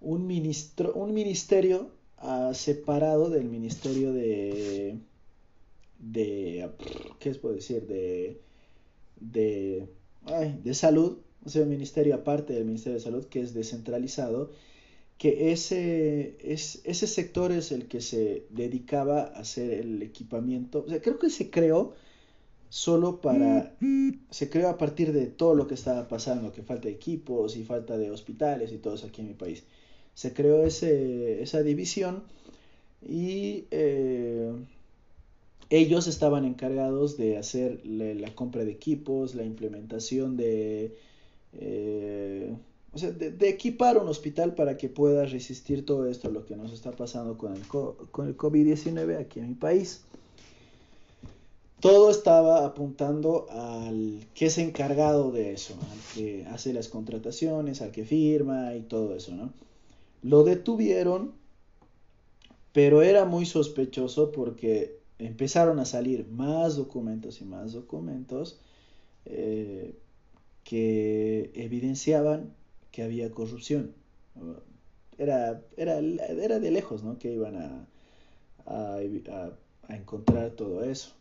un, 0.00 0.26
ministro, 0.26 0.92
un 0.94 1.14
ministerio 1.14 1.90
uh, 2.22 2.54
separado 2.54 3.30
del 3.30 3.44
ministerio 3.44 4.12
de, 4.12 4.98
de, 5.98 6.70
¿qué 7.18 7.34
puedo 7.34 7.54
decir? 7.54 7.86
De, 7.86 8.40
de, 9.20 9.88
de 10.62 10.74
salud, 10.74 11.18
o 11.44 11.48
sea, 11.48 11.62
un 11.62 11.68
ministerio 11.70 12.14
aparte 12.14 12.52
del 12.54 12.64
Ministerio 12.64 12.98
de 12.98 13.04
Salud 13.04 13.24
que 13.26 13.40
es 13.40 13.54
descentralizado, 13.54 14.50
que 15.18 15.52
ese, 15.52 16.36
es, 16.40 16.80
ese 16.84 17.06
sector 17.06 17.52
es 17.52 17.72
el 17.72 17.88
que 17.88 18.00
se 18.00 18.46
dedicaba 18.50 19.22
a 19.22 19.40
hacer 19.40 19.72
el 19.72 20.02
equipamiento, 20.02 20.84
o 20.86 20.88
sea, 20.88 21.00
creo 21.00 21.18
que 21.18 21.30
se 21.30 21.50
creó 21.50 21.94
solo 22.68 23.20
para... 23.20 23.74
Se 24.30 24.50
creó 24.50 24.68
a 24.68 24.78
partir 24.78 25.12
de 25.12 25.26
todo 25.26 25.54
lo 25.54 25.66
que 25.66 25.74
estaba 25.74 26.08
pasando, 26.08 26.52
que 26.52 26.62
falta 26.62 26.88
de 26.88 26.94
equipos 26.94 27.56
y 27.56 27.64
falta 27.64 27.96
de 27.96 28.10
hospitales 28.10 28.72
y 28.72 28.78
todo 28.78 28.94
eso 28.94 29.06
aquí 29.06 29.22
en 29.22 29.28
mi 29.28 29.34
país. 29.34 29.64
Se 30.14 30.32
creó 30.32 30.64
ese, 30.64 31.42
esa 31.42 31.62
división 31.62 32.24
y 33.02 33.64
eh, 33.70 34.52
ellos 35.70 36.06
estaban 36.06 36.44
encargados 36.44 37.16
de 37.16 37.38
hacer 37.38 37.80
la, 37.86 38.34
compra 38.34 38.64
de 38.64 38.72
equipos, 38.72 39.34
la 39.34 39.44
implementación 39.44 40.36
de... 40.36 40.96
Eh, 41.54 42.54
de, 43.02 43.48
equipar 43.48 43.98
un 43.98 44.08
hospital 44.08 44.54
para 44.54 44.76
que 44.76 44.88
pueda 44.88 45.24
resistir 45.24 45.84
todo 45.84 46.06
esto, 46.06 46.30
lo 46.30 46.44
que 46.44 46.56
nos 46.56 46.72
está 46.72 46.92
pasando 46.92 47.36
con 47.38 47.52
el, 47.52 47.60
el 47.60 48.36
COVID-19 48.36 49.18
aquí 49.20 49.40
en 49.40 49.48
mi 49.48 49.54
país 49.54 50.02
todo 51.80 52.10
estaba 52.10 52.64
apuntando 52.64 53.46
al 53.50 54.26
que 54.34 54.46
es 54.46 54.58
encargado 54.58 55.30
de 55.30 55.52
eso, 55.52 55.74
al 55.74 56.14
que 56.14 56.44
hace 56.46 56.72
las 56.72 56.88
contrataciones, 56.88 57.80
al 57.80 57.92
que 57.92 58.04
firma 58.04 58.74
y 58.74 58.80
todo 58.80 59.14
eso, 59.14 59.36
¿no? 59.36 59.52
Lo 60.22 60.42
detuvieron, 60.42 61.34
pero 62.72 63.02
era 63.02 63.24
muy 63.24 63.46
sospechoso 63.46 64.32
porque 64.32 64.98
empezaron 65.20 65.78
a 65.78 65.84
salir 65.84 66.26
más 66.26 66.74
documentos 66.74 67.40
y 67.40 67.44
más 67.44 67.72
documentos 67.72 68.58
eh, 69.26 69.94
que 70.64 71.52
evidenciaban 71.54 72.55
que 72.96 73.02
había 73.02 73.30
corrupción. 73.30 73.92
Era, 75.18 75.62
era, 75.76 75.98
era 75.98 76.58
de 76.58 76.70
lejos, 76.70 77.04
¿no? 77.04 77.18
Que 77.18 77.30
iban 77.30 77.56
a, 77.56 77.86
a, 78.64 79.02
encontrar 79.90 80.52
todo 80.52 80.82
eso. 80.82 81.12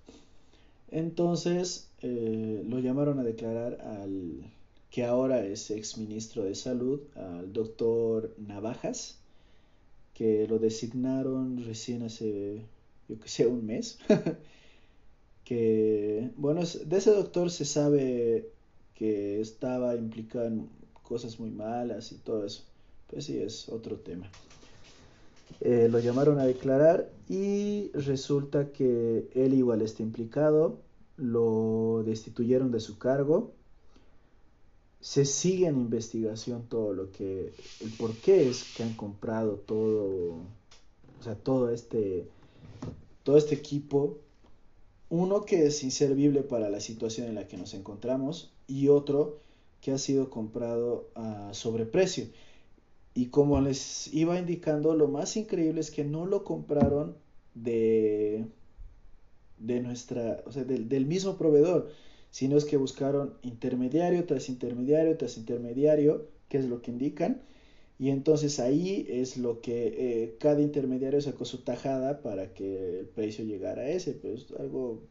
Entonces 0.89 1.89
eh, 2.01 2.63
lo 2.65 2.79
llamaron 2.79 3.19
a 3.19 3.23
declarar 3.23 3.81
al 3.81 4.49
que 4.89 5.03
ahora 5.03 5.45
es 5.45 5.69
ex 5.69 5.97
ministro 5.97 6.45
de 6.45 6.55
salud, 6.55 7.01
al 7.13 7.51
doctor 7.51 8.33
Navajas, 8.37 9.17
que 10.13 10.47
lo 10.47 10.59
designaron 10.59 11.61
recién 11.65 12.03
hace, 12.03 12.61
yo 13.09 13.19
que 13.19 13.27
sé, 13.27 13.47
un 13.47 13.65
mes. 13.65 13.99
que, 15.43 16.31
bueno, 16.37 16.61
de 16.63 16.97
ese 16.97 17.11
doctor 17.11 17.51
se 17.51 17.65
sabe 17.65 18.49
que 18.93 19.41
estaba 19.41 19.93
implicado 19.95 20.45
en 20.45 20.84
cosas 21.07 21.39
muy 21.39 21.51
malas 21.51 22.11
y 22.11 22.15
todo 22.17 22.45
eso. 22.45 22.63
Pues 23.07 23.25
sí, 23.25 23.37
es 23.37 23.69
otro 23.69 23.97
tema. 23.97 24.29
Eh, 25.61 25.87
lo 25.89 25.99
llamaron 25.99 26.39
a 26.39 26.45
declarar 26.45 27.09
y 27.29 27.91
resulta 27.93 28.71
que 28.71 29.29
él 29.33 29.53
igual 29.53 29.81
está 29.81 30.03
implicado 30.03 30.79
lo 31.17 32.03
destituyeron 32.05 32.71
de 32.71 32.79
su 32.79 32.97
cargo. 32.97 33.53
Se 34.99 35.25
sigue 35.25 35.67
en 35.67 35.77
investigación 35.77 36.63
todo 36.67 36.93
lo 36.93 37.11
que, 37.11 37.53
el 37.81 37.89
por 37.91 38.13
qué 38.15 38.49
es 38.49 38.63
que 38.75 38.83
han 38.83 38.95
comprado 38.95 39.53
todo, 39.57 40.37
o 41.19 41.23
sea, 41.23 41.35
todo 41.35 41.69
este, 41.69 42.27
todo 43.23 43.37
este 43.37 43.55
equipo. 43.55 44.17
Uno 45.09 45.45
que 45.45 45.67
es 45.67 45.83
inservible 45.83 46.41
para 46.41 46.69
la 46.69 46.79
situación 46.79 47.27
en 47.27 47.35
la 47.35 47.47
que 47.47 47.57
nos 47.57 47.75
encontramos 47.75 48.51
y 48.67 48.87
otro 48.87 49.39
que 49.81 49.91
ha 49.91 49.97
sido 49.97 50.29
comprado 50.29 51.09
a 51.15 51.53
sobreprecio. 51.53 52.27
Y 53.13 53.27
como 53.27 53.61
les 53.61 54.13
iba 54.13 54.37
indicando, 54.37 54.95
lo 54.95 55.07
más 55.07 55.37
increíble 55.37 55.81
es 55.81 55.91
que 55.91 56.03
no 56.03 56.25
lo 56.25 56.43
compraron 56.43 57.15
de, 57.53 58.45
de 59.57 59.79
nuestra, 59.81 60.43
o 60.45 60.51
sea, 60.51 60.63
del, 60.63 60.89
del 60.89 61.05
mismo 61.05 61.37
proveedor, 61.37 61.89
sino 62.31 62.57
es 62.57 62.65
que 62.65 62.77
buscaron 62.77 63.35
intermediario 63.43 64.25
tras 64.25 64.49
intermediario 64.49 65.17
tras 65.17 65.37
intermediario, 65.37 66.27
que 66.49 66.57
es 66.57 66.65
lo 66.65 66.81
que 66.81 66.91
indican, 66.91 67.41
y 67.97 68.09
entonces 68.09 68.59
ahí 68.59 69.05
es 69.09 69.37
lo 69.37 69.61
que 69.61 69.87
eh, 69.87 70.35
cada 70.39 70.61
intermediario 70.61 71.21
sacó 71.21 71.45
su 71.45 71.59
tajada 71.59 72.21
para 72.21 72.53
que 72.53 72.99
el 72.99 73.05
precio 73.05 73.45
llegara 73.45 73.83
a 73.83 73.89
ese, 73.89 74.13
pues 74.13 74.47
algo 74.59 75.01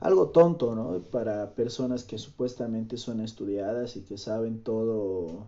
algo 0.00 0.28
tonto, 0.28 0.74
¿no? 0.74 1.00
Para 1.10 1.54
personas 1.54 2.04
que 2.04 2.18
supuestamente 2.18 2.98
son 2.98 3.20
estudiadas 3.20 3.96
y 3.96 4.02
que 4.02 4.18
saben 4.18 4.62
todo 4.62 5.46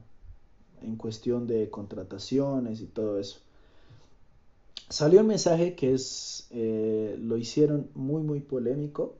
en 0.82 0.96
cuestión 0.96 1.46
de 1.46 1.68
contrataciones 1.68 2.80
y 2.80 2.86
todo 2.86 3.18
eso. 3.18 3.40
Salió 4.88 5.20
un 5.20 5.26
mensaje 5.26 5.74
que 5.74 5.92
es, 5.92 6.46
eh, 6.50 7.16
lo 7.20 7.36
hicieron 7.36 7.90
muy, 7.94 8.22
muy 8.22 8.40
polémico 8.40 9.16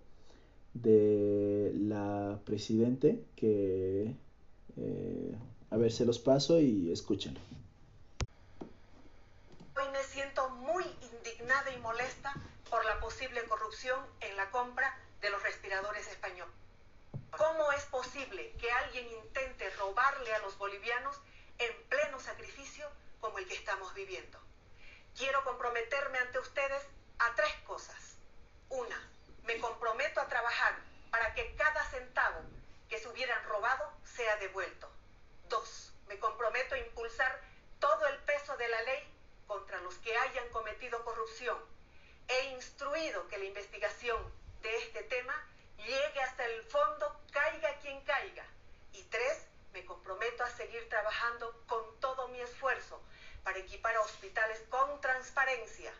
de 0.75 1.73
la 1.77 2.39
presidente 2.45 3.23
que, 3.35 4.15
eh, 4.77 5.37
a 5.71 5.77
ver, 5.77 5.93
se 5.93 6.07
los 6.07 6.19
paso 6.19 6.61
y 6.61 6.91
escúchenlo. 6.93 7.41
Hoy 9.77 9.85
me 9.93 10.03
siento 10.03 10.49
muy 10.51 10.85
indignada 11.03 11.75
y 11.77 11.81
molesta 11.83 12.33
posible 13.27 13.49
corrupción 13.49 14.07
en 14.21 14.37
la 14.37 14.49
compra 14.53 14.97
de 15.21 15.31
los 15.31 15.43
respiradores 15.43 16.07
españoles. 16.07 16.55
¿Cómo 17.37 17.73
es 17.73 17.85
posible 17.87 18.53
que 18.53 18.71
alguien 18.71 19.09
intente 19.09 19.69
robarle 19.71 20.33
a 20.33 20.39
los 20.39 20.57
bolivianos 20.59 21.21
en 21.59 21.89
pleno 21.89 22.21
sacrificio 22.21 22.89
como 23.19 23.39
el 23.39 23.49
que 23.49 23.55
estamos 23.55 23.93
viviendo? 23.95 24.39
Quiero 25.17 25.43
comprometerme 25.43 26.19
ante 26.19 26.39
ustedes 26.39 26.81
a 27.19 27.35
tres 27.35 27.53
cosas. 27.67 28.17
Una, 28.69 29.11
me 29.43 29.59
comprometo 29.59 30.21
a 30.21 30.29
trabajar 30.29 30.77
para 31.11 31.35
que 31.35 31.57
cada 31.57 31.85
centavo 31.91 32.43
que 32.89 33.01
se 33.01 33.09
hubieran 33.09 33.43
robado 33.49 33.93
sea 34.05 34.37
devuelto. 34.37 34.89
Dos, 35.49 35.93
me 36.07 36.17
comprometo 36.21 36.77
a 36.77 36.79
impulsar 36.79 37.43
todo 37.81 38.07
el 38.07 38.19
peso 38.19 38.57
de 38.57 38.69
la 38.69 38.83
ley 38.83 39.13
contra 39.49 39.81
los 39.81 39.97
que 39.97 40.17
hayan 40.17 40.49
cometido 40.51 41.05
corrupción. 41.05 41.59
He 42.29 42.51
investigación 43.47 44.21
de 44.63 44.77
este 44.77 45.03
tema 45.05 45.35
llegue 45.79 46.21
hasta 46.21 46.45
el 46.47 46.63
fondo, 46.63 47.21
caiga 47.31 47.79
quien 47.81 48.01
caiga. 48.03 48.45
Y 48.93 49.03
tres, 49.05 49.47
me 49.73 49.85
comprometo 49.85 50.43
a 50.43 50.51
seguir 50.51 50.89
trabajando 50.89 51.53
con 51.67 51.83
todo 52.01 52.29
mi 52.29 52.41
esfuerzo 52.41 53.01
para 53.45 53.59
equipar 53.59 53.95
a 53.97 54.01
hospitales 54.01 54.63
con 54.71 55.01
transparencia. 55.01 55.93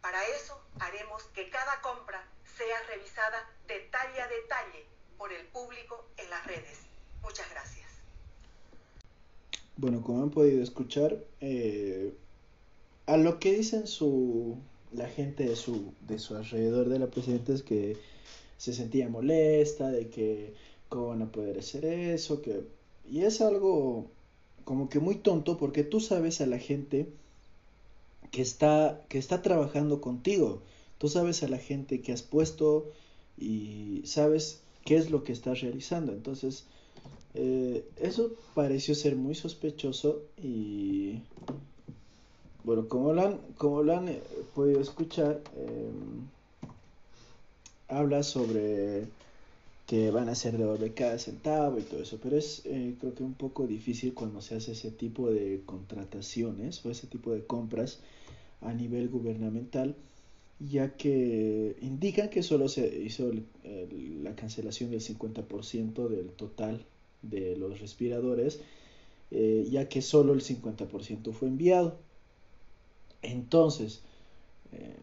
Para 0.00 0.22
eso 0.28 0.60
haremos 0.78 1.22
que 1.34 1.48
cada 1.50 1.80
compra 1.80 2.24
sea 2.56 2.82
revisada 2.88 3.48
detalle 3.66 4.20
a 4.20 4.28
detalle 4.28 4.84
por 5.16 5.32
el 5.32 5.46
público 5.46 6.04
en 6.16 6.30
las 6.30 6.46
redes. 6.46 6.80
Muchas 7.22 7.48
gracias. 7.50 7.88
Bueno, 9.76 10.02
como 10.02 10.22
han 10.22 10.30
podido 10.30 10.62
escuchar, 10.62 11.16
eh, 11.40 12.14
a 13.06 13.16
lo 13.16 13.40
que 13.40 13.52
dicen 13.52 13.86
su 13.86 14.58
la 14.96 15.08
gente 15.08 15.44
de 15.48 15.56
su, 15.56 15.92
de 16.06 16.18
su 16.18 16.36
alrededor 16.36 16.88
de 16.88 16.98
la 16.98 17.08
presidenta 17.08 17.52
es 17.52 17.62
que 17.62 17.96
se 18.58 18.72
sentía 18.72 19.08
molesta, 19.08 19.90
de 19.90 20.08
que 20.08 20.54
cómo 20.88 21.08
van 21.08 21.22
a 21.22 21.32
poder 21.32 21.58
hacer 21.58 21.84
eso, 21.84 22.40
que... 22.42 22.62
Y 23.10 23.22
es 23.22 23.40
algo 23.40 24.06
como 24.64 24.88
que 24.88 24.98
muy 24.98 25.16
tonto 25.16 25.58
porque 25.58 25.84
tú 25.84 26.00
sabes 26.00 26.40
a 26.40 26.46
la 26.46 26.58
gente 26.58 27.08
que 28.30 28.42
está, 28.42 29.04
que 29.08 29.18
está 29.18 29.42
trabajando 29.42 30.00
contigo, 30.00 30.62
tú 30.98 31.08
sabes 31.08 31.42
a 31.42 31.48
la 31.48 31.58
gente 31.58 32.00
que 32.00 32.12
has 32.12 32.22
puesto 32.22 32.90
y 33.36 34.02
sabes 34.04 34.60
qué 34.84 34.96
es 34.96 35.10
lo 35.10 35.22
que 35.22 35.32
estás 35.32 35.60
realizando. 35.60 36.12
Entonces, 36.12 36.64
eh, 37.34 37.84
eso 37.96 38.32
pareció 38.54 38.94
ser 38.94 39.16
muy 39.16 39.34
sospechoso 39.34 40.22
y 40.42 41.20
bueno, 42.64 42.88
como 42.88 43.12
lo 43.12 43.22
han, 43.22 43.38
como 43.58 43.82
lo 43.82 43.96
han 43.96 44.08
eh, 44.08 44.20
podido 44.54 44.80
escuchar, 44.80 45.40
em, 45.56 46.26
habla 47.88 48.22
sobre 48.22 49.06
que 49.86 50.10
van 50.10 50.28
a 50.30 50.34
ser 50.34 50.56
devolver 50.56 50.94
cada 50.94 51.18
centavo 51.18 51.78
y 51.78 51.82
todo 51.82 52.00
eso, 52.02 52.18
pero 52.22 52.36
es 52.38 52.62
eh, 52.64 52.94
creo 52.98 53.14
que 53.14 53.22
un 53.22 53.34
poco 53.34 53.66
difícil 53.66 54.14
cuando 54.14 54.40
se 54.40 54.56
hace 54.56 54.72
ese 54.72 54.90
tipo 54.90 55.30
de 55.30 55.60
contrataciones 55.66 56.84
o 56.84 56.90
ese 56.90 57.06
tipo 57.06 57.32
de 57.32 57.44
compras 57.44 57.98
a 58.62 58.72
nivel 58.72 59.08
gubernamental, 59.10 59.94
ya 60.58 60.96
que 60.96 61.76
indican 61.82 62.30
que 62.30 62.42
solo 62.42 62.68
se 62.68 62.86
hizo 63.02 63.30
la 64.22 64.34
cancelación 64.36 64.90
del 64.90 65.00
50% 65.00 66.08
del 66.08 66.28
total 66.30 66.84
de 67.22 67.56
los 67.56 67.80
respiradores, 67.80 68.60
eh, 69.30 69.66
ya 69.70 69.88
que 69.88 70.02
solo 70.02 70.32
el 70.32 70.42
50% 70.42 71.32
fue 71.32 71.48
enviado. 71.48 71.96
Entonces, 73.24 74.02
eh, 74.72 74.96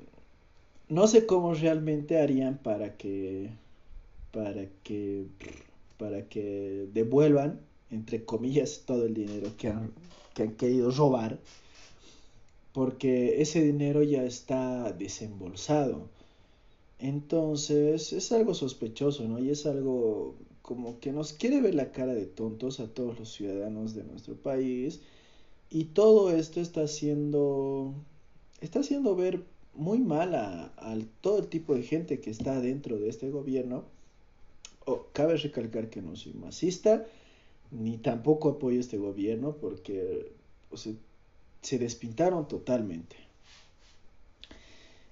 no 0.89 1.07
sé 1.07 1.25
cómo 1.25 1.53
realmente 1.53 2.19
harían 2.19 2.57
para 2.57 2.97
que, 2.97 3.51
para 4.31 4.67
que, 4.84 5.25
para 5.97 6.27
que 6.27 6.88
devuelvan, 6.93 7.60
entre 7.89 8.25
comillas, 8.25 8.84
todo 8.86 9.05
el 9.05 9.13
dinero 9.13 9.51
que 9.57 9.69
han, 9.69 9.91
que 10.34 10.43
han 10.43 10.51
querido 10.55 10.91
robar, 10.91 11.39
porque 12.73 13.41
ese 13.41 13.63
dinero 13.63 14.03
ya 14.03 14.23
está 14.23 14.91
desembolsado. 14.93 16.10
Entonces 16.99 18.13
es 18.13 18.31
algo 18.31 18.53
sospechoso, 18.53 19.27
¿no? 19.27 19.39
Y 19.39 19.49
es 19.49 19.65
algo 19.65 20.36
como 20.62 20.99
que 20.99 21.12
nos 21.12 21.34
quiere 21.34 21.60
ver 21.62 21.75
la 21.75 21.91
cara 21.91 22.13
de 22.13 22.25
tontos 22.25 22.79
a 22.79 22.88
todos 22.88 23.17
los 23.19 23.31
ciudadanos 23.31 23.95
de 23.95 24.03
nuestro 24.03 24.36
país. 24.36 25.01
Y 25.69 25.86
todo 25.86 26.31
esto 26.31 26.62
está 26.62 26.84
haciendo 26.84 27.93
está 28.62 28.80
haciendo 28.80 29.15
ver 29.15 29.43
muy 29.74 30.00
mal 30.00 30.36
a, 30.36 30.71
todo 31.21 31.39
el 31.39 31.47
tipo 31.47 31.76
de 31.76 31.84
gente 31.84 32.19
que 32.19 32.30
está 32.30 32.60
dentro 32.62 32.97
de 32.97 33.10
este 33.10 33.30
gobierno. 33.30 33.84
Oh, 34.86 35.08
cabe 35.13 35.38
recalcar 35.38 35.89
que 35.89 36.02
no 36.02 36.15
soy 36.15 36.34
masista, 36.34 37.06
ni 37.71 37.97
tampoco 37.97 38.50
apoyo 38.50 38.80
este 38.80 38.97
gobierno 38.97 39.56
porque 39.58 40.32
se 41.62 41.80
despintaron 41.80 42.47
totalmente. 42.47 43.15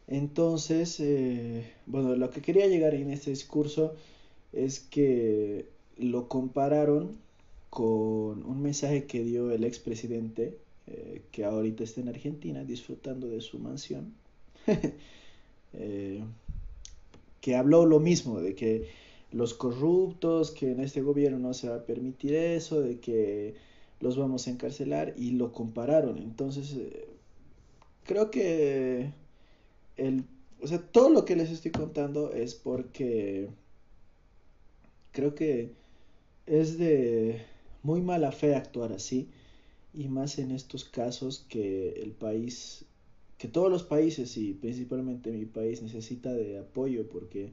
Entonces, 0.08 1.00
eh, 1.00 1.72
bueno, 1.86 2.16
lo 2.16 2.32
que 2.32 2.42
quería 2.42 2.68
llegar 2.68 2.96
en 2.96 3.12
este 3.12 3.30
discurso 3.30 3.94
es 4.54 4.80
que 4.80 5.68
lo 5.98 6.28
compararon 6.28 7.18
con 7.70 8.44
un 8.44 8.62
mensaje 8.62 9.06
que 9.06 9.24
dio 9.24 9.52
el 9.52 9.64
expresidente 9.64 10.58
eh, 10.92 11.22
que 11.32 11.46
ahorita 11.46 11.84
está 11.84 12.02
en 12.02 12.10
Argentina 12.10 12.64
disfrutando 12.64 13.28
de 13.28 13.42
su 13.42 13.60
mansión, 13.60 14.14
eh, 15.74 16.24
que 17.42 17.56
habló 17.56 17.86
lo 17.86 18.00
mismo, 18.00 18.40
de 18.42 18.56
que 18.56 18.90
los 19.32 19.54
corruptos, 19.54 20.50
que 20.50 20.72
en 20.72 20.80
este 20.80 21.02
gobierno 21.02 21.38
no 21.38 21.54
se 21.54 21.70
va 21.70 21.76
a 21.76 21.86
permitir 21.86 22.34
eso, 22.34 22.82
de 22.82 23.00
que 23.00 23.54
los 24.00 24.18
vamos 24.18 24.48
a 24.48 24.52
encarcelar 24.52 25.14
y 25.16 25.32
lo 25.32 25.52
compararon. 25.52 26.18
Entonces, 26.18 26.74
eh, 26.74 27.08
creo 28.06 28.32
que 28.32 29.12
el, 29.98 30.24
o 30.60 30.68
sea, 30.68 30.80
todo 30.80 31.12
lo 31.12 31.24
que 31.24 31.36
les 31.36 31.52
estoy 31.52 31.70
contando 31.70 32.34
es 32.34 32.56
porque 32.56 33.50
creo 35.12 35.36
que 35.36 35.72
es 36.48 36.80
de 36.80 37.44
muy 37.84 38.02
mala 38.02 38.32
fe 38.32 38.56
actuar 38.56 38.92
así 38.92 39.30
y 39.94 40.08
más 40.08 40.40
en 40.40 40.52
estos 40.52 40.86
casos 40.86 41.46
que 41.50 42.02
el 42.02 42.12
país, 42.12 42.86
que 43.38 43.48
todos 43.48 43.72
los 43.72 43.84
países 43.84 44.38
y 44.38 44.54
principalmente 44.54 45.32
mi 45.32 45.46
país 45.46 45.82
necesita 45.82 46.34
de 46.34 46.60
apoyo 46.60 47.08
porque 47.10 47.52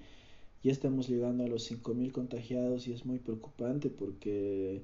ya 0.62 0.72
estamos 0.72 1.08
llegando 1.08 1.44
a 1.44 1.48
los 1.48 1.70
5.000 1.70 2.12
contagiados 2.12 2.88
y 2.88 2.92
es 2.92 3.06
muy 3.06 3.18
preocupante 3.18 3.88
porque 3.88 4.82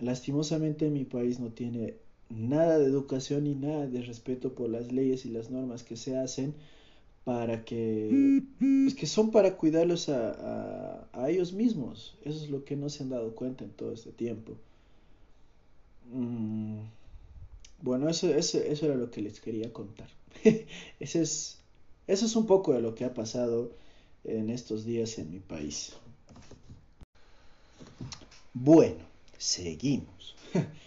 lastimosamente 0.00 0.90
mi 0.90 1.04
país 1.04 1.38
no 1.38 1.50
tiene 1.50 1.94
nada 2.28 2.78
de 2.78 2.86
educación 2.86 3.44
ni 3.44 3.54
nada 3.54 3.86
de 3.86 4.02
respeto 4.02 4.54
por 4.54 4.68
las 4.68 4.92
leyes 4.92 5.26
y 5.26 5.30
las 5.30 5.50
normas 5.50 5.84
que 5.84 5.96
se 5.96 6.16
hacen 6.16 6.54
para 7.24 7.64
que, 7.64 8.42
es 8.86 8.94
que 8.94 9.06
son 9.06 9.30
para 9.30 9.56
cuidarlos 9.56 10.10
a, 10.10 11.08
a, 11.12 11.30
ellos 11.30 11.54
mismos. 11.54 12.18
Eso 12.22 12.44
es 12.44 12.50
lo 12.50 12.64
que 12.64 12.76
no 12.76 12.90
se 12.90 13.02
han 13.02 13.08
dado 13.08 13.34
cuenta 13.34 13.64
en 13.64 13.70
todo 13.70 13.92
este 13.92 14.12
tiempo. 14.12 14.56
Mm, 16.10 16.80
bueno, 17.82 18.08
eso, 18.08 18.32
eso, 18.34 18.58
eso, 18.58 18.86
era 18.86 18.94
lo 18.94 19.10
que 19.10 19.22
les 19.22 19.40
quería 19.40 19.72
contar. 19.72 20.08
Es, 21.00 21.16
eso 22.06 22.26
es 22.26 22.36
un 22.36 22.46
poco 22.46 22.72
de 22.72 22.80
lo 22.80 22.94
que 22.94 23.04
ha 23.04 23.14
pasado 23.14 23.72
en 24.24 24.50
estos 24.50 24.84
días 24.84 25.18
en 25.18 25.30
mi 25.30 25.40
país. 25.40 25.94
Bueno, 28.52 29.04
seguimos. 29.38 30.36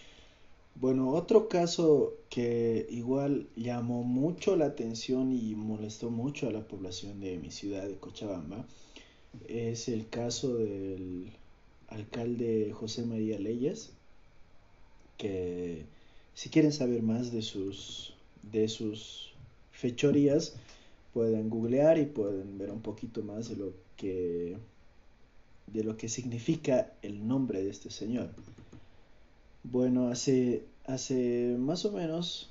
Bueno, 0.80 1.10
otro 1.10 1.48
caso 1.48 2.14
que 2.30 2.86
igual 2.88 3.48
llamó 3.56 4.04
mucho 4.04 4.54
la 4.54 4.66
atención 4.66 5.32
y 5.32 5.56
molestó 5.56 6.08
mucho 6.08 6.46
a 6.46 6.52
la 6.52 6.68
población 6.68 7.18
de 7.18 7.36
mi 7.36 7.50
ciudad 7.50 7.88
de 7.88 7.96
Cochabamba 7.96 8.64
es 9.48 9.88
el 9.88 10.08
caso 10.08 10.56
del 10.56 11.32
alcalde 11.88 12.72
José 12.72 13.04
María 13.04 13.38
Leyes, 13.38 13.92
que 15.18 15.84
si 16.34 16.48
quieren 16.48 16.72
saber 16.72 17.02
más 17.02 17.30
de 17.32 17.42
sus, 17.42 18.14
de 18.42 18.68
sus 18.68 19.32
fechorías, 19.72 20.54
pueden 21.12 21.50
googlear 21.50 21.98
y 21.98 22.06
pueden 22.06 22.56
ver 22.56 22.70
un 22.70 22.80
poquito 22.80 23.22
más 23.22 23.50
de 23.50 23.56
lo 23.56 23.72
que 23.96 24.56
de 25.66 25.84
lo 25.84 25.98
que 25.98 26.08
significa 26.08 26.92
el 27.02 27.28
nombre 27.28 27.62
de 27.62 27.68
este 27.68 27.90
señor. 27.90 28.30
Bueno, 29.64 30.08
hace, 30.08 30.64
hace 30.86 31.56
más 31.58 31.84
o 31.84 31.92
menos, 31.92 32.48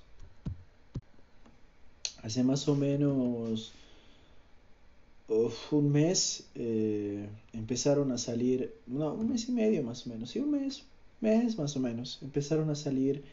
hace 2.22 2.44
más 2.44 2.68
o 2.68 2.76
menos 2.76 3.72
un 5.72 5.92
mes 5.92 6.46
eh, 6.56 7.28
empezaron 7.54 8.12
a 8.12 8.18
salir, 8.18 8.74
no, 8.86 9.14
un 9.14 9.30
mes 9.30 9.50
y 9.50 9.52
medio 9.52 9.84
más 9.84 10.06
o 10.06 10.10
menos, 10.10 10.30
sí, 10.30 10.40
un 10.40 10.52
mes, 10.52 10.84
mes 11.22 11.58
más 11.58 11.76
o 11.76 11.80
menos, 11.80 12.20
empezaron 12.22 12.70
a 12.70 12.76
salir 12.76 13.24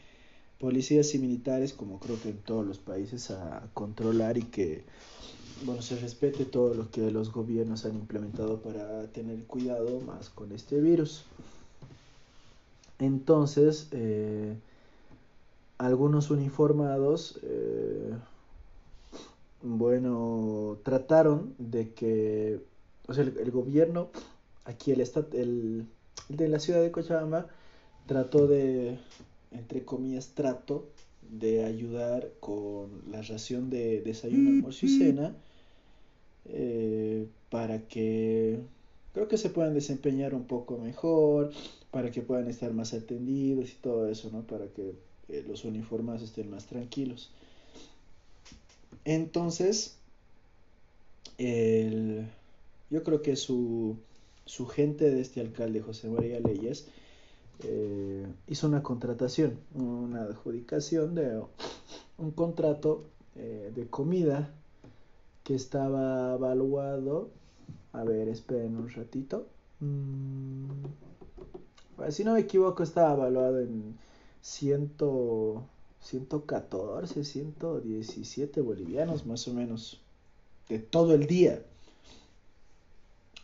policías 0.59 1.13
y 1.13 1.19
militares, 1.19 1.73
como 1.73 1.99
creo 1.99 2.19
que 2.21 2.29
en 2.29 2.37
todos 2.37 2.65
los 2.65 2.79
países, 2.79 3.31
a 3.31 3.67
controlar 3.73 4.37
y 4.37 4.43
que, 4.43 4.83
bueno, 5.65 5.81
se 5.81 5.97
respete 5.97 6.45
todo 6.45 6.73
lo 6.73 6.89
que 6.89 7.11
los 7.11 7.31
gobiernos 7.31 7.85
han 7.85 7.95
implementado 7.95 8.59
para 8.61 9.07
tener 9.07 9.43
cuidado 9.43 9.99
más 10.01 10.29
con 10.29 10.51
este 10.51 10.79
virus. 10.79 11.25
Entonces, 12.99 13.89
eh, 13.91 14.55
algunos 15.77 16.31
uniformados, 16.31 17.39
eh, 17.43 18.13
bueno, 19.61 20.77
trataron 20.83 21.53
de 21.57 21.91
que, 21.93 22.61
o 23.07 23.13
sea, 23.13 23.23
el, 23.23 23.51
gobierno, 23.51 24.09
aquí 24.63 24.91
el, 24.91 25.01
el 25.33 25.85
de 26.29 26.47
la 26.47 26.59
ciudad 26.59 26.81
de 26.81 26.91
Cochabamba, 26.91 27.47
trató 28.05 28.47
de, 28.47 28.97
entre 29.51 29.83
comillas, 29.83 30.29
trato 30.29 30.87
de 31.29 31.63
ayudar 31.63 32.31
con 32.39 33.01
la 33.11 33.21
ración 33.21 33.69
de 33.69 34.01
desayuno, 34.01 34.49
almuerzo 34.49 34.85
y 34.85 34.97
cena, 34.97 35.35
eh, 36.45 37.27
para 37.49 37.87
que 37.87 38.59
creo 39.13 39.27
que 39.27 39.37
se 39.37 39.49
puedan 39.49 39.73
desempeñar 39.73 40.35
un 40.35 40.45
poco 40.45 40.77
mejor, 40.77 41.51
para 41.91 42.11
que 42.11 42.21
puedan 42.21 42.49
estar 42.49 42.73
más 42.73 42.93
atendidos 42.93 43.71
y 43.71 43.75
todo 43.75 44.07
eso, 44.07 44.29
¿no? 44.31 44.41
Para 44.41 44.67
que 44.67 44.93
eh, 45.29 45.43
los 45.47 45.65
uniformados 45.65 46.21
estén 46.21 46.49
más 46.49 46.65
tranquilos. 46.67 47.31
Entonces, 49.05 49.97
yo 51.37 53.03
creo 53.03 53.21
que 53.21 53.35
su, 53.35 53.97
su 54.45 54.67
gente 54.67 55.09
de 55.09 55.21
este 55.21 55.41
alcalde, 55.41 55.81
José 55.81 56.07
María 56.09 56.39
Leyes, 56.39 56.87
eh, 57.63 58.25
hizo 58.47 58.67
una 58.67 58.83
contratación, 58.83 59.57
una 59.73 60.23
adjudicación 60.23 61.15
de 61.15 61.41
un 62.17 62.31
contrato 62.31 63.05
eh, 63.35 63.71
de 63.75 63.87
comida 63.87 64.49
que 65.43 65.55
estaba 65.55 66.35
evaluado. 66.35 67.29
A 67.93 68.03
ver, 68.03 68.27
esperen 68.29 68.75
un 68.77 68.89
ratito. 68.89 69.47
Mm, 69.79 70.65
si 72.09 72.23
no 72.23 72.33
me 72.33 72.41
equivoco, 72.41 72.83
estaba 72.83 73.13
evaluado 73.13 73.59
en 73.59 73.97
100, 74.41 74.91
114, 76.01 77.23
117 77.23 78.61
bolivianos 78.61 79.25
más 79.25 79.47
o 79.47 79.53
menos 79.53 80.01
de 80.69 80.79
todo 80.79 81.13
el 81.13 81.27
día. 81.27 81.63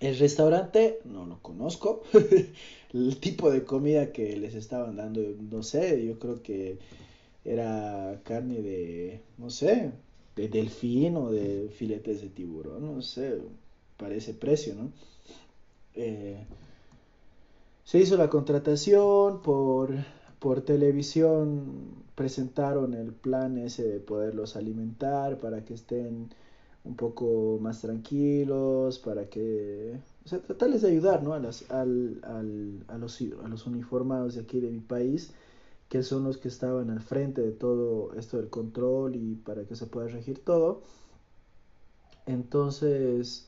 El 0.01 0.17
restaurante 0.17 0.99
no 1.05 1.27
lo 1.27 1.37
conozco. 1.43 2.01
el 2.93 3.17
tipo 3.17 3.51
de 3.51 3.63
comida 3.63 4.11
que 4.11 4.35
les 4.35 4.55
estaban 4.55 4.95
dando, 4.97 5.21
no 5.51 5.61
sé, 5.61 6.03
yo 6.03 6.17
creo 6.17 6.41
que 6.41 6.79
era 7.45 8.19
carne 8.23 8.61
de, 8.61 9.21
no 9.37 9.51
sé, 9.51 9.91
de 10.35 10.47
delfín 10.47 11.17
o 11.17 11.29
de 11.31 11.69
filetes 11.69 12.21
de 12.21 12.29
tiburón, 12.29 12.95
no 12.95 13.01
sé, 13.03 13.37
para 13.97 14.15
ese 14.15 14.33
precio, 14.33 14.73
¿no? 14.73 14.91
Eh, 15.93 16.45
se 17.83 17.99
hizo 17.99 18.17
la 18.17 18.29
contratación 18.29 19.43
por, 19.43 19.93
por 20.39 20.61
televisión, 20.61 22.03
presentaron 22.15 22.95
el 22.95 23.13
plan 23.13 23.59
ese 23.59 23.83
de 23.83 23.99
poderlos 23.99 24.55
alimentar 24.55 25.37
para 25.37 25.63
que 25.63 25.75
estén 25.75 26.29
un 26.83 26.95
poco 26.95 27.59
más 27.61 27.81
tranquilos, 27.81 28.99
para 28.99 29.29
que, 29.29 29.99
o 30.25 30.27
sea, 30.27 30.39
tratarles 30.41 30.81
de 30.81 30.89
ayudar, 30.89 31.23
¿no? 31.23 31.33
A, 31.33 31.39
las, 31.39 31.69
al, 31.71 32.19
al, 32.23 32.83
a, 32.87 32.97
los, 32.97 33.21
a 33.43 33.47
los 33.47 33.67
uniformados 33.67 34.35
de 34.35 34.41
aquí 34.41 34.59
de 34.59 34.71
mi 34.71 34.79
país, 34.79 35.31
que 35.89 36.03
son 36.03 36.23
los 36.23 36.37
que 36.37 36.47
estaban 36.47 36.89
al 36.89 37.01
frente 37.01 37.41
de 37.41 37.51
todo 37.51 38.13
esto 38.15 38.37
del 38.37 38.49
control 38.49 39.15
y 39.15 39.35
para 39.35 39.65
que 39.65 39.75
se 39.75 39.85
pueda 39.87 40.07
regir 40.07 40.39
todo. 40.43 40.81
Entonces, 42.25 43.47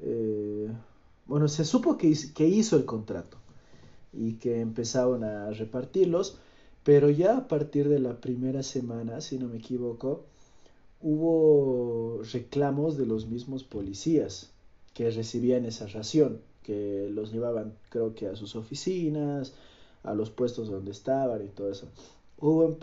eh, 0.00 0.70
bueno, 1.26 1.48
se 1.48 1.64
supo 1.64 1.96
que, 1.98 2.14
que 2.34 2.48
hizo 2.48 2.76
el 2.76 2.84
contrato 2.84 3.36
y 4.12 4.34
que 4.34 4.60
empezaron 4.60 5.24
a 5.24 5.50
repartirlos, 5.50 6.38
pero 6.84 7.10
ya 7.10 7.36
a 7.36 7.48
partir 7.48 7.88
de 7.88 7.98
la 7.98 8.20
primera 8.20 8.62
semana, 8.62 9.20
si 9.20 9.38
no 9.38 9.48
me 9.48 9.58
equivoco, 9.58 10.24
hubo 11.00 12.22
reclamos 12.32 12.96
de 12.96 13.06
los 13.06 13.26
mismos 13.26 13.64
policías 13.64 14.50
que 14.94 15.10
recibían 15.10 15.64
esa 15.64 15.86
ración, 15.86 16.40
que 16.62 17.08
los 17.10 17.32
llevaban 17.32 17.74
creo 17.88 18.14
que 18.14 18.26
a 18.26 18.36
sus 18.36 18.56
oficinas, 18.56 19.54
a 20.02 20.14
los 20.14 20.30
puestos 20.30 20.68
donde 20.68 20.90
estaban 20.90 21.44
y 21.44 21.48
todo 21.48 21.70
eso. 21.70 21.88
Hubo, 22.40 22.76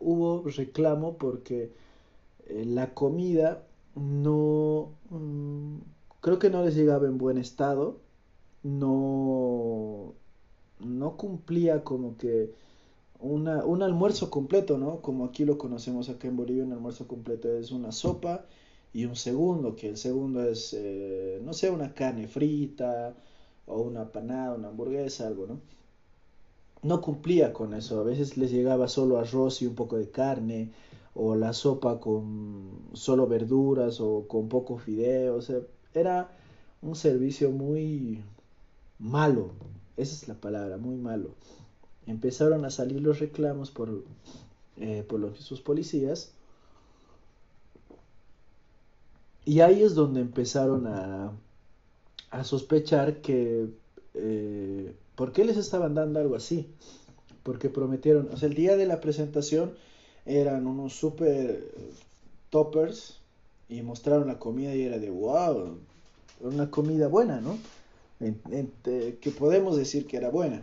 hubo 0.00 0.42
reclamo 0.48 1.16
porque 1.16 1.72
eh, 2.46 2.64
la 2.66 2.94
comida 2.94 3.64
no... 3.94 4.90
Mm, 5.10 5.78
creo 6.20 6.38
que 6.38 6.50
no 6.50 6.64
les 6.64 6.74
llegaba 6.74 7.06
en 7.06 7.18
buen 7.18 7.36
estado, 7.36 7.98
no, 8.62 10.14
no 10.78 11.16
cumplía 11.16 11.84
como 11.84 12.16
que 12.16 12.52
un 13.22 13.82
almuerzo 13.82 14.30
completo, 14.30 14.78
¿no? 14.78 15.00
Como 15.00 15.24
aquí 15.24 15.44
lo 15.44 15.58
conocemos 15.58 16.08
acá 16.08 16.28
en 16.28 16.36
Bolivia, 16.36 16.64
un 16.64 16.72
almuerzo 16.72 17.06
completo 17.06 17.56
es 17.56 17.70
una 17.70 17.92
sopa 17.92 18.46
y 18.92 19.04
un 19.06 19.16
segundo, 19.16 19.76
que 19.76 19.88
el 19.88 19.96
segundo 19.96 20.42
es, 20.42 20.74
eh, 20.74 21.40
no 21.42 21.52
sé, 21.52 21.70
una 21.70 21.94
carne 21.94 22.28
frita 22.28 23.14
o 23.66 23.80
una 23.82 24.10
panada, 24.12 24.54
una 24.54 24.68
hamburguesa, 24.68 25.26
algo, 25.28 25.46
¿no? 25.46 25.60
No 26.82 27.00
cumplía 27.00 27.52
con 27.52 27.74
eso, 27.74 28.00
a 28.00 28.02
veces 28.02 28.36
les 28.36 28.50
llegaba 28.50 28.88
solo 28.88 29.18
arroz 29.18 29.62
y 29.62 29.66
un 29.66 29.74
poco 29.76 29.96
de 29.96 30.10
carne, 30.10 30.72
o 31.14 31.36
la 31.36 31.52
sopa 31.52 32.00
con 32.00 32.70
solo 32.94 33.26
verduras 33.26 34.00
o 34.00 34.26
con 34.28 34.48
poco 34.48 34.78
fideo, 34.78 35.36
o 35.36 35.42
sea, 35.42 35.58
era 35.94 36.30
un 36.82 36.96
servicio 36.96 37.50
muy 37.50 38.24
malo, 38.98 39.50
esa 39.96 40.14
es 40.14 40.28
la 40.28 40.34
palabra, 40.34 40.76
muy 40.78 40.96
malo. 40.96 41.30
Empezaron 42.06 42.64
a 42.64 42.70
salir 42.70 43.00
los 43.00 43.20
reclamos 43.20 43.70
por, 43.70 44.02
eh, 44.78 45.04
por 45.08 45.20
los 45.20 45.38
sus 45.38 45.60
policías. 45.60 46.32
Y 49.44 49.60
ahí 49.60 49.82
es 49.82 49.94
donde 49.94 50.20
empezaron 50.20 50.86
a, 50.86 51.32
a 52.30 52.44
sospechar 52.44 53.20
que... 53.20 53.68
Eh, 54.14 54.94
¿Por 55.14 55.32
qué 55.32 55.44
les 55.44 55.56
estaban 55.56 55.94
dando 55.94 56.20
algo 56.20 56.36
así? 56.36 56.68
Porque 57.42 57.68
prometieron, 57.68 58.28
o 58.32 58.36
sea, 58.36 58.48
el 58.48 58.54
día 58.54 58.76
de 58.76 58.86
la 58.86 59.00
presentación 59.00 59.72
eran 60.24 60.66
unos 60.66 60.94
super 60.94 61.64
toppers 62.50 63.18
y 63.68 63.82
mostraron 63.82 64.28
la 64.28 64.38
comida 64.38 64.74
y 64.74 64.82
era 64.82 64.98
de 64.98 65.10
wow, 65.10 65.76
una 66.40 66.70
comida 66.70 67.08
buena, 67.08 67.40
¿no? 67.40 67.58
que 68.20 69.30
podemos 69.36 69.76
decir 69.76 70.06
que 70.06 70.16
era 70.16 70.30
buena. 70.30 70.62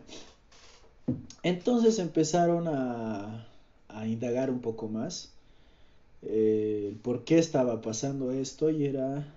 Entonces 1.43 1.99
empezaron 1.99 2.67
a, 2.67 3.45
indagar 4.05 4.49
un 4.49 4.59
poco 4.59 4.87
más 4.87 5.33
eh, 6.21 6.95
por 7.01 7.25
qué 7.25 7.37
estaba 7.37 7.81
pasando 7.81 8.31
esto 8.31 8.69
y 8.69 8.85
era... 8.85 9.33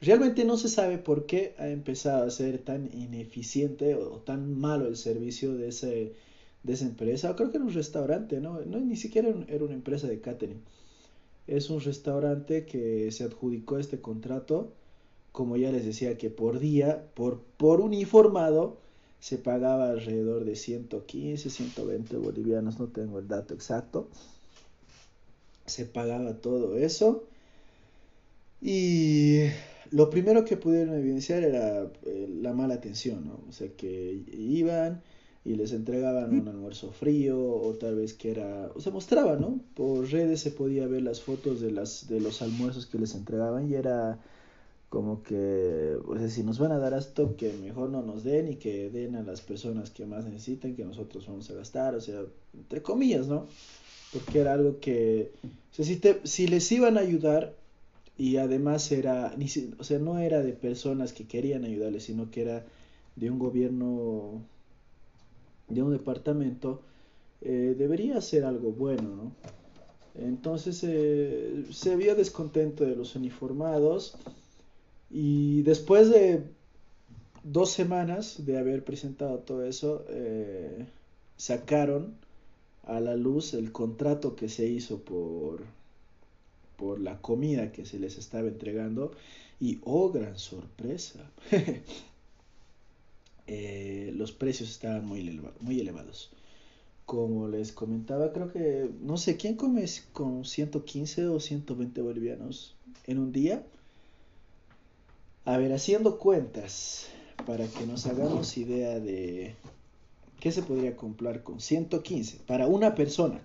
Realmente 0.00 0.44
no 0.44 0.56
se 0.56 0.68
sabe 0.68 0.96
por 0.96 1.26
qué 1.26 1.54
ha 1.58 1.68
empezado 1.68 2.24
a 2.24 2.30
ser 2.30 2.58
tan 2.58 2.88
ineficiente 2.94 3.94
o, 3.94 4.18
tan 4.18 4.58
malo 4.58 4.86
el 4.86 4.96
servicio 4.96 5.54
de, 5.54 5.68
ese, 5.68 6.14
de 6.62 6.72
esa 6.72 6.86
empresa. 6.86 7.36
Creo 7.36 7.50
que 7.50 7.58
era 7.58 7.66
un 7.66 7.74
restaurante, 7.74 8.40
¿no? 8.40 8.60
no 8.60 8.80
ni 8.80 8.96
siquiera 8.96 9.28
era 9.48 9.64
una 9.64 9.74
empresa 9.74 10.06
de 10.06 10.20
catering. 10.20 10.62
Es 11.46 11.68
un 11.68 11.80
restaurante 11.80 12.64
que 12.64 13.10
se 13.10 13.24
adjudicó 13.24 13.78
este 13.78 14.00
contrato, 14.00 14.72
como 15.32 15.58
ya 15.58 15.70
les 15.70 15.84
decía, 15.84 16.16
que 16.16 16.30
por 16.30 16.60
día, 16.60 17.04
por, 17.14 17.40
por 17.58 17.80
uniformado, 17.80 18.78
se 19.20 19.36
pagaba 19.36 19.90
alrededor 19.90 20.44
de 20.44 20.56
115, 20.56 21.50
120 21.50 22.16
bolivianos, 22.16 22.78
no 22.80 22.88
tengo 22.88 23.18
el 23.18 23.28
dato 23.28 23.54
exacto. 23.54 24.08
Se 25.66 25.84
pagaba 25.84 26.34
todo 26.34 26.76
eso. 26.78 27.24
Y 28.62 29.42
lo 29.90 30.10
primero 30.10 30.44
que 30.44 30.56
pudieron 30.56 30.94
evidenciar 30.94 31.42
era 31.42 31.90
eh, 32.04 32.28
la 32.40 32.52
mala 32.52 32.74
atención, 32.74 33.26
¿no? 33.26 33.40
O 33.48 33.52
sea, 33.52 33.68
que 33.76 34.22
iban 34.32 35.02
y 35.44 35.54
les 35.54 35.72
entregaban 35.72 36.38
un 36.38 36.48
almuerzo 36.48 36.92
frío 36.92 37.40
o 37.40 37.72
tal 37.74 37.96
vez 37.96 38.12
que 38.12 38.30
era, 38.30 38.70
o 38.74 38.80
sea, 38.80 38.92
mostraba, 38.92 39.36
¿no? 39.36 39.60
Por 39.74 40.10
redes 40.10 40.40
se 40.40 40.50
podía 40.50 40.86
ver 40.86 41.02
las 41.02 41.22
fotos 41.22 41.60
de, 41.60 41.70
las, 41.70 42.08
de 42.08 42.20
los 42.20 42.42
almuerzos 42.42 42.86
que 42.86 42.98
les 42.98 43.14
entregaban 43.14 43.70
y 43.70 43.74
era 43.74 44.18
como 44.90 45.22
que, 45.22 45.96
o 46.04 46.28
si 46.28 46.42
nos 46.42 46.58
van 46.58 46.72
a 46.72 46.78
dar 46.78 46.92
esto, 46.94 47.36
que 47.36 47.52
mejor 47.52 47.90
no 47.90 48.02
nos 48.02 48.24
den 48.24 48.48
y 48.48 48.56
que 48.56 48.90
den 48.90 49.14
a 49.14 49.22
las 49.22 49.40
personas 49.40 49.90
que 49.90 50.04
más 50.04 50.24
necesiten, 50.24 50.74
que 50.74 50.84
nosotros 50.84 51.26
vamos 51.28 51.48
a 51.48 51.54
gastar, 51.54 51.94
o 51.94 52.00
sea, 52.00 52.22
entre 52.52 52.82
comillas, 52.82 53.28
¿no? 53.28 53.46
Porque 54.12 54.40
era 54.40 54.52
algo 54.52 54.80
que, 54.80 55.30
o 55.44 55.74
sea, 55.74 55.84
si, 55.84 55.96
te, 55.96 56.20
si 56.24 56.48
les 56.48 56.70
iban 56.72 56.98
a 56.98 57.02
ayudar 57.02 57.54
y 58.18 58.38
además 58.38 58.90
era, 58.90 59.32
ni, 59.36 59.46
o 59.78 59.84
sea, 59.84 60.00
no 60.00 60.18
era 60.18 60.42
de 60.42 60.52
personas 60.52 61.12
que 61.12 61.24
querían 61.28 61.64
ayudarles, 61.64 62.02
sino 62.02 62.28
que 62.32 62.42
era 62.42 62.66
de 63.14 63.30
un 63.30 63.38
gobierno 63.38 64.42
de 65.68 65.82
un 65.84 65.92
departamento, 65.92 66.82
eh, 67.42 67.76
debería 67.78 68.20
ser 68.20 68.44
algo 68.44 68.72
bueno, 68.72 69.02
¿no? 69.02 69.32
Entonces 70.16 70.82
eh, 70.82 71.64
se 71.70 71.94
vio 71.94 72.16
descontento 72.16 72.84
de 72.84 72.96
los 72.96 73.14
uniformados 73.14 74.16
y 75.10 75.62
después 75.62 76.10
de 76.10 76.44
dos 77.42 77.70
semanas 77.70 78.44
de 78.46 78.58
haber 78.58 78.84
presentado 78.84 79.38
todo 79.38 79.64
eso, 79.64 80.04
eh, 80.08 80.86
sacaron 81.36 82.14
a 82.84 83.00
la 83.00 83.16
luz 83.16 83.54
el 83.54 83.72
contrato 83.72 84.36
que 84.36 84.48
se 84.48 84.66
hizo 84.66 85.00
por, 85.00 85.62
por 86.76 87.00
la 87.00 87.20
comida 87.20 87.72
que 87.72 87.84
se 87.84 87.98
les 87.98 88.18
estaba 88.18 88.48
entregando 88.48 89.12
y 89.60 89.78
oh 89.84 90.10
gran 90.10 90.38
sorpresa 90.38 91.30
Eh, 93.52 94.12
los 94.14 94.30
precios 94.30 94.70
estaban 94.70 95.04
muy, 95.04 95.40
muy 95.60 95.80
elevados. 95.80 96.30
Como 97.04 97.48
les 97.48 97.72
comentaba, 97.72 98.32
creo 98.32 98.52
que, 98.52 98.88
no 99.00 99.16
sé, 99.16 99.36
¿quién 99.36 99.56
come 99.56 99.84
con 100.12 100.44
115 100.44 101.26
o 101.26 101.40
120 101.40 102.00
bolivianos 102.00 102.76
en 103.08 103.18
un 103.18 103.32
día? 103.32 103.64
A 105.50 105.58
ver, 105.58 105.72
haciendo 105.72 106.16
cuentas, 106.16 107.08
para 107.44 107.66
que 107.66 107.84
nos 107.84 108.06
hagamos 108.06 108.56
idea 108.56 109.00
de 109.00 109.56
qué 110.38 110.52
se 110.52 110.62
podría 110.62 110.94
comprar 110.94 111.42
con 111.42 111.60
115 111.60 112.38
para 112.46 112.68
una 112.68 112.94
persona. 112.94 113.40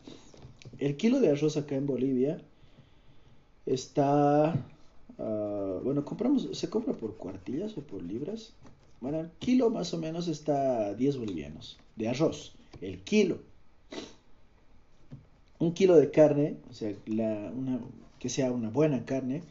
El 0.78 0.98
kilo 0.98 1.20
de 1.20 1.32
arroz 1.32 1.58
acá 1.58 1.74
en 1.74 1.88
Bolivia 1.88 2.40
está, 3.66 4.54
ah, 5.18 5.80
bueno, 5.84 6.06
compramos, 6.06 6.48
se 6.52 6.70
compra 6.70 6.94
por 6.94 7.16
cuartillas 7.16 7.76
o 7.76 7.82
por 7.82 8.04
libras. 8.04 8.54
Bueno, 9.02 9.22
el 9.22 9.32
kilo 9.40 9.72
más 9.72 9.92
o 9.96 9.98
menos 9.98 10.28
está 10.28 10.86
a 10.86 10.94
10 10.94 11.18
bolivianos 11.18 11.80
de 11.96 12.08
arroz. 12.08 12.54
El 12.82 13.00
kilo. 13.00 13.40
Un 15.58 15.74
kilo 15.74 15.96
de 15.96 16.12
carne, 16.12 16.58
o 16.70 16.74
sea, 16.76 16.94
la, 17.08 17.52
una, 17.52 17.80
que 18.20 18.30
sea 18.30 18.52
una 18.52 18.70
buena 18.70 19.06
carne, 19.06 19.42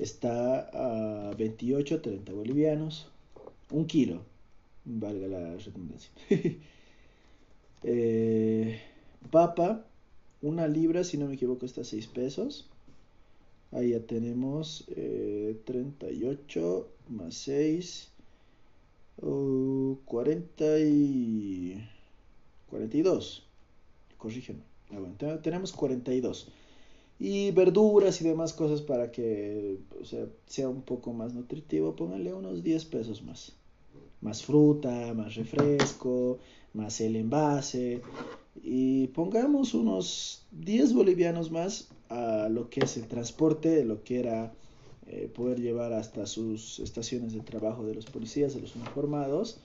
está 0.00 0.70
a 0.72 1.34
28, 1.34 2.00
30 2.00 2.32
bolivianos. 2.32 3.06
Un 3.70 3.86
kilo, 3.86 4.22
valga 4.84 5.26
la 5.28 5.56
redundancia. 5.56 6.10
Eh, 7.82 8.78
papa, 9.30 9.86
una 10.42 10.68
libra, 10.68 11.02
si 11.02 11.16
no 11.16 11.26
me 11.28 11.32
equivoco, 11.36 11.64
está 11.64 11.80
a 11.80 11.84
6 11.84 12.08
pesos. 12.08 12.68
Ahí 13.72 13.92
ya 13.92 14.00
tenemos 14.00 14.84
38 15.64 16.10
eh, 16.10 16.84
más 17.08 17.34
6, 17.36 18.10
40 19.16 20.78
y 20.80 21.88
42. 22.68 23.46
Corrígeme. 24.18 24.60
Ah, 25.22 25.38
tenemos 25.42 25.72
42. 25.72 26.48
Y 27.22 27.50
verduras 27.50 28.22
y 28.22 28.24
demás 28.24 28.54
cosas 28.54 28.80
para 28.80 29.12
que 29.12 29.78
sea, 30.46 30.68
un 30.70 30.80
poco 30.80 31.12
más 31.12 31.34
nutritivo. 31.34 31.94
Pónganle 31.94 32.32
unos 32.32 32.62
10 32.62 32.86
pesos 32.86 33.22
más. 33.22 33.52
Más 34.22 34.42
fruta, 34.42 35.12
más 35.14 35.34
refresco, 35.34 36.38
más 36.72 36.98
el 37.02 37.16
envase. 37.16 38.00
Y 38.62 39.08
pongamos 39.08 39.74
unos 39.74 40.46
10 40.52 40.94
bolivianos 40.94 41.50
más 41.50 41.88
a 42.08 42.48
lo 42.48 42.70
que 42.70 42.80
es 42.80 42.96
el 42.96 43.06
transporte 43.06 43.84
lo 43.84 44.02
que 44.02 44.18
era 44.18 44.52
eh, 45.06 45.30
poder 45.34 45.60
llevar 45.60 45.92
hasta 45.92 46.26
sus 46.26 46.78
estaciones 46.78 47.32
de 47.34 47.40
trabajo 47.40 47.84
de 47.84 47.94
los 47.94 48.06
policías, 48.06 48.54
de 48.54 48.60
los 48.60 48.76
uniformados, 48.76 49.58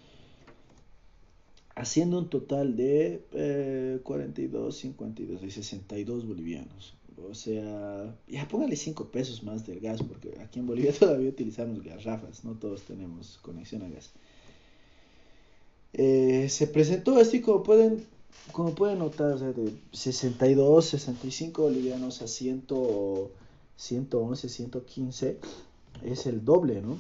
haciendo 1.76 2.18
un 2.18 2.30
total 2.30 2.76
de 2.76 3.24
eh, 3.32 4.00
42, 4.04 4.76
52 4.76 5.44
y 5.44 5.52
62 5.52 6.28
bolivianos. 6.28 6.95
O 7.30 7.34
sea, 7.34 8.16
ya 8.28 8.48
póngale 8.48 8.76
5 8.76 9.06
pesos 9.06 9.44
más 9.44 9.66
del 9.66 9.80
gas, 9.80 10.02
porque 10.04 10.38
aquí 10.42 10.60
en 10.60 10.68
Bolivia 10.68 10.94
todavía 11.00 11.30
utilizamos 11.30 11.84
garrafas, 11.84 12.44
no 12.44 12.54
todos 12.54 12.82
tenemos 12.84 13.40
conexión 13.42 13.84
a 13.84 13.90
gas. 13.90 14.12
Eh, 15.94 16.48
se 16.50 16.68
presentó 16.68 17.18
así 17.18 17.42
como 17.42 17.64
pueden, 17.64 18.06
como 18.52 18.76
pueden 18.76 19.00
notar, 19.00 19.40
de 19.40 19.74
62, 19.94 20.86
65 20.86 21.64
bolivianos 21.64 22.22
a 22.22 22.28
100 22.28 22.66
111, 23.78 24.50
115 24.50 25.38
es 26.04 26.26
el 26.26 26.44
doble, 26.44 26.82
¿no? 26.82 26.98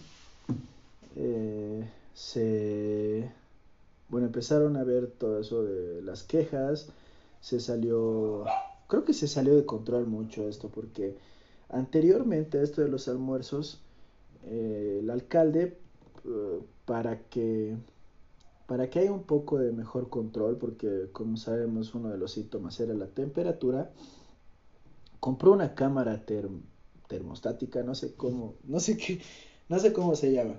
Eh, 1.15 1.87
se, 2.13 3.29
bueno, 4.09 4.27
empezaron 4.27 4.77
a 4.77 4.83
ver 4.83 5.07
todo 5.07 5.39
eso 5.39 5.63
de 5.63 6.01
las 6.01 6.23
quejas, 6.23 6.87
se 7.41 7.59
salió, 7.59 8.45
creo 8.87 9.05
que 9.05 9.13
se 9.13 9.27
salió 9.27 9.55
de 9.55 9.65
control 9.65 10.07
mucho 10.07 10.47
esto, 10.47 10.69
porque 10.69 11.15
anteriormente 11.69 12.59
a 12.59 12.63
esto 12.63 12.81
de 12.81 12.89
los 12.89 13.07
almuerzos, 13.07 13.81
eh, 14.45 14.99
el 15.01 15.09
alcalde, 15.09 15.77
eh, 16.25 16.59
para 16.85 17.19
que 17.29 17.75
para 18.67 18.89
que 18.89 18.99
haya 18.99 19.11
un 19.11 19.23
poco 19.23 19.59
de 19.59 19.71
mejor 19.71 20.09
control, 20.09 20.57
porque 20.57 21.09
como 21.11 21.37
sabemos 21.37 21.93
uno 21.93 22.09
de 22.09 22.17
los 22.17 22.31
síntomas 22.31 22.79
era 22.79 22.93
la 22.93 23.07
temperatura, 23.07 23.91
compró 25.19 25.51
una 25.51 25.75
cámara 25.75 26.25
termostática, 27.07 27.83
no 27.83 27.95
sé 27.95 28.13
cómo, 28.15 28.55
no 28.63 28.79
sé 28.79 28.97
qué, 28.97 29.21
no 29.69 29.79
sé 29.79 29.93
cómo 29.93 30.15
se 30.15 30.31
llama, 30.31 30.55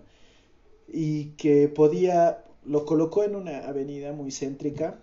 y 0.88 1.30
que 1.30 1.68
podía, 1.68 2.44
lo 2.64 2.84
colocó 2.84 3.24
en 3.24 3.34
una 3.34 3.66
avenida 3.66 4.12
muy 4.12 4.30
céntrica, 4.30 5.00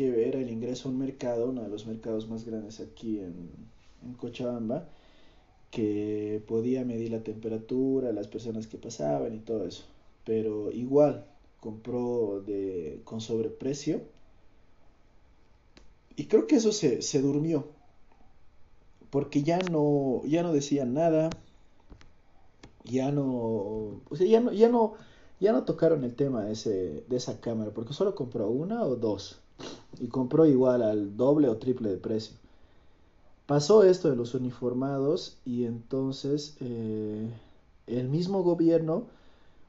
que 0.00 0.26
era 0.26 0.40
el 0.40 0.48
ingreso 0.48 0.88
a 0.88 0.92
un 0.92 0.98
mercado, 0.98 1.50
uno 1.50 1.62
de 1.62 1.68
los 1.68 1.84
mercados 1.84 2.26
más 2.26 2.46
grandes 2.46 2.80
aquí 2.80 3.18
en, 3.18 3.50
en 4.02 4.14
Cochabamba, 4.14 4.88
que 5.70 6.42
podía 6.48 6.86
medir 6.86 7.10
la 7.10 7.22
temperatura, 7.22 8.10
las 8.10 8.26
personas 8.26 8.66
que 8.66 8.78
pasaban 8.78 9.34
y 9.34 9.40
todo 9.40 9.66
eso. 9.66 9.84
Pero 10.24 10.72
igual 10.72 11.26
compró 11.60 12.42
de, 12.46 13.02
con 13.04 13.20
sobreprecio. 13.20 14.00
Y 16.16 16.24
creo 16.28 16.46
que 16.46 16.56
eso 16.56 16.72
se, 16.72 17.02
se 17.02 17.20
durmió 17.20 17.66
porque 19.10 19.42
ya 19.42 19.58
no, 19.58 20.22
ya 20.24 20.42
no 20.42 20.54
decían 20.54 20.94
nada, 20.94 21.28
ya 22.84 23.12
no, 23.12 23.26
o 23.26 24.16
sea, 24.16 24.26
ya 24.26 24.40
no, 24.40 24.50
ya 24.50 24.70
no, 24.70 24.94
ya 25.40 25.52
no 25.52 25.64
tocaron 25.64 26.04
el 26.04 26.14
tema 26.14 26.44
de, 26.44 26.52
ese, 26.52 27.04
de 27.06 27.16
esa 27.16 27.38
cámara, 27.38 27.72
porque 27.74 27.92
solo 27.92 28.14
compró 28.14 28.48
una 28.48 28.82
o 28.84 28.96
dos, 28.96 29.40
y 30.00 30.08
compró 30.08 30.46
igual 30.46 30.82
al 30.82 31.16
doble 31.16 31.48
o 31.48 31.56
triple 31.56 31.90
de 31.90 31.96
precio. 31.96 32.36
Pasó 33.46 33.82
esto 33.82 34.08
de 34.08 34.16
los 34.16 34.34
uniformados 34.34 35.38
y 35.44 35.64
entonces 35.64 36.56
eh, 36.60 37.28
el 37.86 38.08
mismo 38.08 38.42
gobierno 38.42 39.04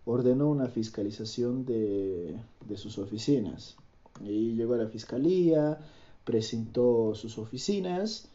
ordenó 0.06 0.50
una 0.50 0.68
fiscalización 0.68 1.66
de, 1.66 2.36
de 2.68 2.78
sus 2.78 2.98
oficinas. 2.98 3.76
Y 4.24 4.54
llegó 4.54 4.76
a 4.76 4.78
la 4.78 4.88
fiscalía, 4.88 5.80
presentó 6.24 7.16
sus 7.16 7.38
oficinas 7.38 8.28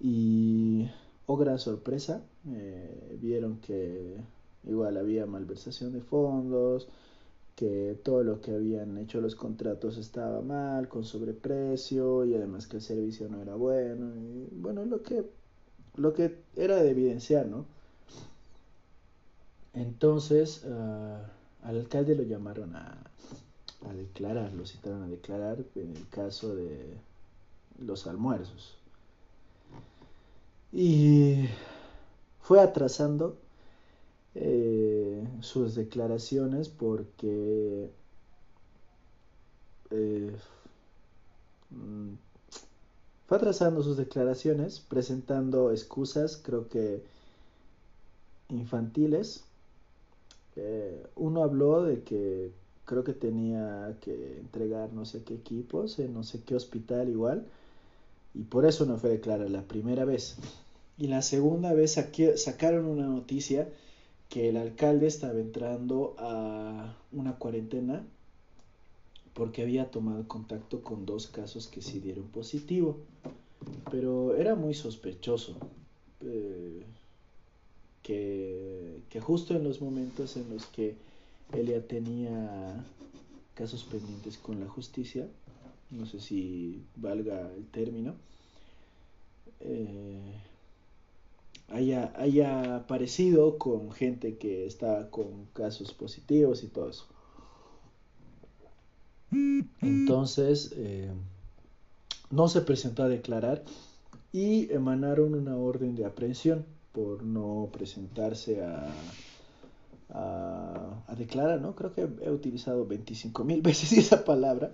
Y, 0.00 0.88
oh 1.26 1.36
gran 1.36 1.58
sorpresa, 1.58 2.22
eh, 2.48 3.18
vieron 3.20 3.58
que 3.60 4.16
igual 4.64 4.96
había 4.96 5.26
malversación 5.26 5.92
de 5.92 6.00
fondos, 6.00 6.88
que 7.58 7.98
todo 8.04 8.22
lo 8.22 8.40
que 8.40 8.52
habían 8.52 8.96
hecho 8.98 9.20
los 9.20 9.34
contratos 9.34 9.96
estaba 9.96 10.42
mal, 10.42 10.86
con 10.86 11.02
sobreprecio 11.04 12.24
y 12.24 12.36
además 12.36 12.68
que 12.68 12.76
el 12.76 12.82
servicio 12.82 13.28
no 13.28 13.42
era 13.42 13.56
bueno. 13.56 14.14
Y, 14.14 14.48
bueno, 14.52 14.84
lo 14.84 15.02
que, 15.02 15.28
lo 15.96 16.14
que 16.14 16.38
era 16.54 16.76
de 16.76 16.90
evidenciar, 16.90 17.46
¿no? 17.46 17.66
Entonces, 19.74 20.64
ah, 20.70 21.32
al 21.64 21.78
alcalde 21.78 22.14
lo 22.14 22.22
llamaron 22.22 22.76
a, 22.76 22.96
a 23.88 23.92
declarar, 23.92 24.52
lo 24.54 24.64
citaron 24.64 25.02
a 25.02 25.08
declarar 25.08 25.64
en 25.74 25.96
el 25.96 26.08
caso 26.10 26.54
de 26.54 26.94
los 27.80 28.06
almuerzos. 28.06 28.76
Y 30.72 31.48
fue 32.40 32.60
atrasando 32.60 33.36
eh, 34.40 35.26
sus 35.40 35.74
declaraciones 35.74 36.68
porque 36.68 37.90
eh, 39.90 40.32
mm, 41.70 42.12
fue 43.26 43.36
atrasando 43.36 43.82
sus 43.82 43.96
declaraciones, 43.96 44.78
presentando 44.78 45.72
excusas, 45.72 46.36
creo 46.36 46.68
que 46.68 47.02
infantiles. 48.48 49.42
Eh, 50.54 51.04
uno 51.16 51.42
habló 51.42 51.82
de 51.82 52.04
que 52.04 52.52
creo 52.84 53.02
que 53.02 53.14
tenía 53.14 53.96
que 54.00 54.38
entregar 54.38 54.92
no 54.92 55.04
sé 55.04 55.24
qué 55.24 55.34
equipos 55.34 55.98
en 55.98 56.14
no 56.14 56.22
sé 56.22 56.42
qué 56.42 56.54
hospital 56.54 57.08
igual 57.08 57.44
y 58.34 58.44
por 58.44 58.66
eso 58.66 58.86
no 58.86 58.98
fue 58.98 59.10
declarada 59.10 59.50
la 59.50 59.62
primera 59.62 60.04
vez. 60.04 60.36
Y 60.96 61.08
la 61.08 61.22
segunda 61.22 61.72
vez 61.72 61.98
sacaron 62.36 62.86
una 62.86 63.06
noticia 63.06 63.68
que 64.28 64.48
el 64.48 64.56
alcalde 64.56 65.06
estaba 65.06 65.38
entrando 65.38 66.14
a 66.18 66.94
una 67.12 67.36
cuarentena 67.38 68.04
porque 69.34 69.62
había 69.62 69.90
tomado 69.90 70.26
contacto 70.26 70.82
con 70.82 71.06
dos 71.06 71.28
casos 71.28 71.68
que 71.68 71.80
sí 71.80 72.00
dieron 72.00 72.24
positivo. 72.24 72.98
Pero 73.90 74.36
era 74.36 74.54
muy 74.54 74.74
sospechoso 74.74 75.56
eh, 76.20 76.82
que, 78.02 79.02
que 79.08 79.20
justo 79.20 79.54
en 79.54 79.64
los 79.64 79.80
momentos 79.80 80.36
en 80.36 80.50
los 80.50 80.66
que 80.66 80.96
él 81.52 81.68
ya 81.68 81.80
tenía 81.80 82.84
casos 83.54 83.84
pendientes 83.84 84.36
con 84.38 84.60
la 84.60 84.68
justicia, 84.68 85.26
no 85.90 86.06
sé 86.06 86.20
si 86.20 86.82
valga 86.96 87.50
el 87.54 87.66
término, 87.66 88.14
eh, 89.60 90.20
haya, 91.68 92.12
haya 92.16 92.76
aparecido 92.76 93.58
con 93.58 93.92
gente 93.92 94.36
que 94.38 94.66
está 94.66 95.10
con 95.10 95.46
casos 95.52 95.92
positivos 95.92 96.62
y 96.62 96.68
todo 96.68 96.90
eso. 96.90 97.06
Entonces, 99.82 100.72
eh, 100.76 101.10
no 102.30 102.48
se 102.48 102.62
presentó 102.62 103.02
a 103.02 103.08
declarar 103.08 103.62
y 104.32 104.72
emanaron 104.72 105.34
una 105.34 105.56
orden 105.56 105.94
de 105.94 106.06
aprehensión 106.06 106.64
por 106.92 107.22
no 107.22 107.68
presentarse 107.72 108.62
a, 108.62 108.90
a, 110.10 111.14
declarar, 111.16 111.60
¿no? 111.60 111.74
Creo 111.74 111.92
que 111.92 112.08
he 112.22 112.30
utilizado 112.30 112.86
25 112.86 113.44
mil 113.44 113.62
veces 113.62 113.92
esa 113.92 114.24
palabra. 114.24 114.72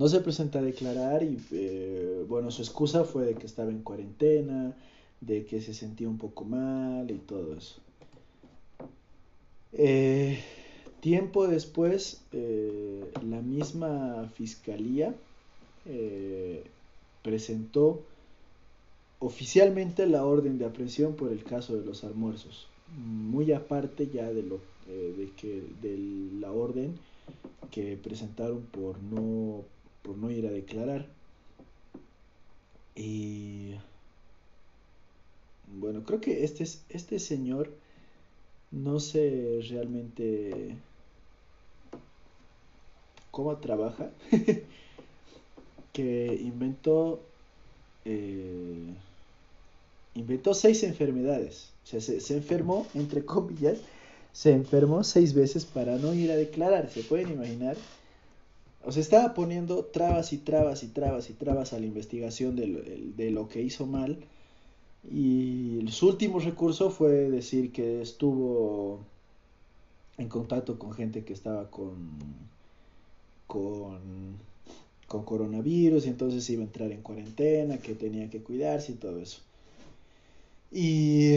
No 0.00 0.08
se 0.08 0.22
presenta 0.22 0.60
a 0.60 0.62
declarar 0.62 1.22
y, 1.22 1.38
eh, 1.50 2.24
bueno, 2.26 2.50
su 2.50 2.62
excusa 2.62 3.04
fue 3.04 3.26
de 3.26 3.34
que 3.34 3.44
estaba 3.44 3.70
en 3.70 3.82
cuarentena, 3.82 4.74
de 5.20 5.44
que 5.44 5.60
se 5.60 5.74
sentía 5.74 6.08
un 6.08 6.16
poco 6.16 6.46
mal 6.46 7.10
y 7.10 7.18
todo 7.18 7.54
eso. 7.54 7.74
Eh, 9.74 10.38
tiempo 11.00 11.46
después, 11.46 12.22
eh, 12.32 13.12
la 13.28 13.42
misma 13.42 14.26
fiscalía 14.34 15.14
presentó 17.22 18.00
oficialmente 19.18 20.06
la 20.06 20.24
orden 20.24 20.56
de 20.56 20.64
aprehensión 20.64 21.12
por 21.12 21.30
el 21.30 21.44
caso 21.44 21.76
de 21.76 21.84
los 21.84 22.04
almuerzos, 22.04 22.68
muy 22.96 23.52
aparte 23.52 24.08
ya 24.08 24.32
de 24.32 24.44
lo 24.44 24.60
de 24.86 25.30
que 25.36 25.62
de 25.82 25.98
la 26.40 26.52
orden 26.52 26.98
que 27.70 27.98
presentaron 28.02 28.62
por 28.72 29.02
no 29.02 29.62
por 30.02 30.16
no 30.16 30.30
ir 30.30 30.46
a 30.46 30.50
declarar. 30.50 31.06
Y 32.94 33.74
bueno, 35.78 36.02
creo 36.04 36.20
que 36.20 36.44
este, 36.44 36.64
este 36.88 37.18
señor 37.18 37.70
no 38.70 39.00
sé 39.00 39.60
realmente 39.68 40.76
cómo 43.30 43.56
trabaja, 43.56 44.10
que 45.92 46.38
inventó, 46.42 47.20
eh, 48.04 48.92
inventó 50.14 50.54
seis 50.54 50.82
enfermedades. 50.82 51.70
O 51.84 51.86
sea, 51.86 52.00
se, 52.00 52.20
se 52.20 52.36
enfermó, 52.36 52.86
entre 52.94 53.24
comillas, 53.24 53.78
se 54.32 54.52
enfermó 54.52 55.04
seis 55.04 55.34
veces 55.34 55.64
para 55.64 55.96
no 55.96 56.12
ir 56.14 56.30
a 56.30 56.36
declarar. 56.36 56.90
¿Se 56.90 57.02
pueden 57.02 57.32
imaginar? 57.32 57.76
O 58.82 58.92
sea, 58.92 59.02
estaba 59.02 59.34
poniendo 59.34 59.84
trabas 59.84 60.32
y 60.32 60.38
trabas 60.38 60.82
y 60.82 60.88
trabas 60.88 61.28
y 61.30 61.34
trabas 61.34 61.72
a 61.72 61.78
la 61.78 61.86
investigación 61.86 62.56
de 62.56 63.30
lo, 63.30 63.48
que 63.48 63.62
hizo 63.62 63.86
mal. 63.86 64.18
Y 65.10 65.84
su 65.90 66.08
último 66.08 66.40
recurso 66.40 66.90
fue 66.90 67.30
decir 67.30 67.72
que 67.72 68.00
estuvo 68.02 69.00
en 70.18 70.28
contacto 70.28 70.78
con 70.78 70.92
gente 70.92 71.24
que 71.24 71.32
estaba 71.32 71.70
con, 71.70 72.08
con, 73.46 73.98
con 75.06 75.24
coronavirus 75.24 76.06
y 76.06 76.08
entonces 76.08 76.48
iba 76.50 76.62
a 76.62 76.66
entrar 76.66 76.90
en 76.92 77.02
cuarentena, 77.02 77.78
que 77.78 77.94
tenía 77.94 78.30
que 78.30 78.42
cuidarse 78.42 78.92
y 78.92 78.96
todo 78.96 79.20
eso. 79.20 79.40
Y 80.72 81.36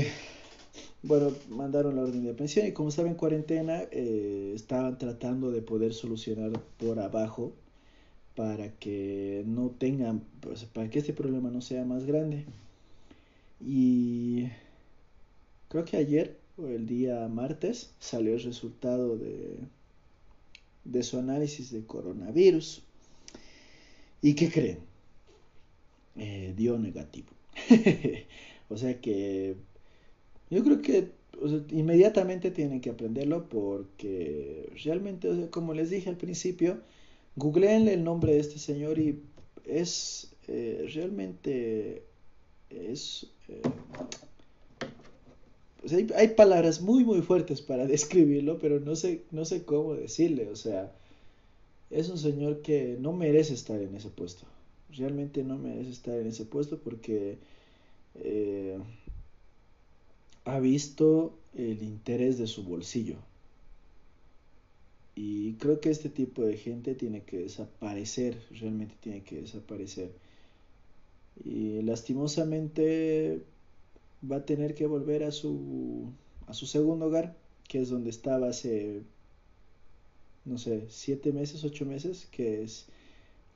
bueno, 1.04 1.34
mandaron 1.50 1.98
la 1.98 2.04
orden 2.04 2.24
de 2.24 2.34
pensión 2.34 2.66
y 2.66 2.72
como 2.72 2.90
estaba 2.90 3.10
en 3.10 3.16
cuarentena, 3.16 3.84
eh, 3.92 4.54
estaban 4.56 4.98
tratando 4.98 5.52
de 5.52 5.62
poder 5.62 5.94
solucionar 5.94 6.52
por 6.78 7.00
abajo 7.00 7.54
para 8.36 8.72
que 8.80 9.44
no 9.46 9.70
tengan, 9.70 10.24
pues, 10.40 10.64
para 10.66 10.90
que 10.90 11.00
este 11.00 11.14
problema 11.14 11.52
no 11.52 11.62
sea 11.62 11.84
más 11.84 12.06
grande. 12.06 12.46
Y 13.60 14.48
creo 15.70 15.86
que 15.86 15.98
ayer 15.98 16.38
o 16.58 16.68
el 16.68 16.88
día 16.88 17.28
martes 17.28 17.92
salió 18.00 18.34
el 18.36 18.44
resultado 18.44 19.18
de, 19.18 19.58
de 20.86 21.04
su 21.04 21.20
análisis 21.20 21.72
de 21.72 21.86
coronavirus. 21.86 22.82
¿Y 24.22 24.36
qué 24.36 24.50
creen? 24.50 24.80
Eh, 26.16 26.54
dio 26.56 26.78
negativo. 26.80 27.28
o 28.70 28.78
sea 28.78 29.02
que 29.02 29.58
yo 30.54 30.64
creo 30.64 30.82
que 30.82 31.12
inmediatamente 31.72 32.52
tienen 32.52 32.80
que 32.80 32.92
aprenderlo 32.92 33.50
porque 33.50 34.70
realmente, 34.84 35.50
como 35.50 35.74
les 35.74 35.90
dije 35.90 36.10
al 36.10 36.18
principio, 36.18 36.80
googleenle 37.36 37.94
el 37.94 38.04
nombre 38.04 38.34
de 38.34 38.40
este 38.40 38.60
señor 38.60 39.00
y 39.00 39.20
es 39.66 40.32
eh, 40.48 40.90
realmente 40.94 42.04
es 42.70 43.28
eh, 43.50 43.62
hay, 45.92 46.08
hay, 46.16 46.28
palabras 46.30 46.82
muy 46.82 47.04
muy 47.04 47.22
fuertes 47.22 47.62
para 47.62 47.86
describirlo 47.96 48.60
pero 48.60 48.80
no 48.80 48.96
sé 48.96 49.22
no 49.32 49.46
sé 49.46 49.64
cómo 49.64 49.96
decirle 49.96 50.50
o 50.50 50.56
sea 50.56 50.92
es 51.94 52.10
un 52.10 52.18
señor 52.18 52.62
que 52.62 52.98
no 53.00 53.14
merece 53.14 53.54
estar 53.54 53.80
en 53.80 53.96
ese 53.96 54.10
puesto. 54.10 54.46
Realmente 54.90 55.44
no 55.44 55.58
merece 55.58 55.92
estar 55.92 56.18
en 56.18 56.28
ese 56.28 56.46
puesto 56.46 56.80
porque 56.80 57.38
eh, 58.16 58.78
ha 60.46 60.60
visto 60.60 61.38
el 61.56 61.82
interés 61.84 62.38
de 62.38 62.48
su 62.48 62.64
bolsillo. 62.64 63.18
Y 65.16 65.54
creo 65.54 65.80
que 65.80 65.90
este 65.90 66.10
tipo 66.10 66.44
de 66.44 66.58
gente 66.58 66.96
tiene 66.96 67.22
que 67.22 67.38
desaparecer, 67.38 68.42
realmente 68.60 68.96
tiene 69.00 69.24
que 69.24 69.42
desaparecer. 69.42 70.12
Y 71.46 71.82
lastimosamente 71.84 73.42
va 74.30 74.38
a 74.38 74.46
tener 74.46 74.76
que 74.76 74.88
volver 74.88 75.24
a 75.24 75.32
su, 75.32 76.10
a 76.48 76.54
su 76.54 76.66
segundo 76.66 77.08
hogar, 77.08 77.36
que 77.68 77.82
es 77.82 77.90
donde 77.90 78.10
estaba 78.10 78.50
hace, 78.50 79.04
no 80.46 80.58
sé, 80.58 80.88
siete 80.90 81.32
meses, 81.32 81.64
ocho 81.64 81.86
meses, 81.86 82.28
que 82.32 82.64
es 82.64 82.88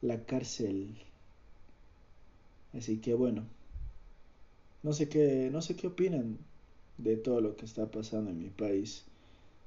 la 0.01 0.23
cárcel. 0.25 0.95
Así 2.73 2.97
que 2.97 3.13
bueno, 3.15 3.45
no 4.83 4.93
sé 4.93 5.09
qué, 5.09 5.49
no 5.51 5.61
sé 5.61 5.75
qué 5.75 5.87
opinan 5.87 6.37
de 6.97 7.17
todo 7.17 7.41
lo 7.41 7.55
que 7.55 7.65
está 7.65 7.89
pasando 7.89 8.31
en 8.31 8.39
mi 8.39 8.49
país. 8.49 9.03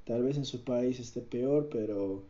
Tal 0.05 0.23
vez 0.23 0.37
en 0.37 0.45
su 0.45 0.65
país 0.65 0.99
esté 0.99 1.21
peor, 1.21 1.69
pero 1.71 2.23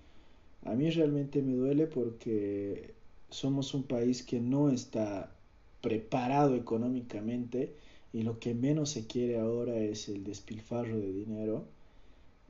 a 0.65 0.75
mí 0.75 0.91
realmente 0.91 1.43
me 1.43 1.55
duele 1.55 1.87
porque 1.87 2.93
somos 3.31 3.75
un 3.75 3.85
país 3.85 4.23
que 4.23 4.41
no 4.41 4.71
está 4.71 5.33
preparado 5.81 6.55
económicamente 6.57 7.75
y 8.13 8.23
lo 8.23 8.39
que 8.39 8.55
menos 8.55 8.91
se 8.91 9.07
quiere 9.07 9.39
ahora 9.39 9.77
es 9.79 10.09
el 10.09 10.25
despilfarro 10.25 10.99
de 10.99 11.13
dinero. 11.13 11.65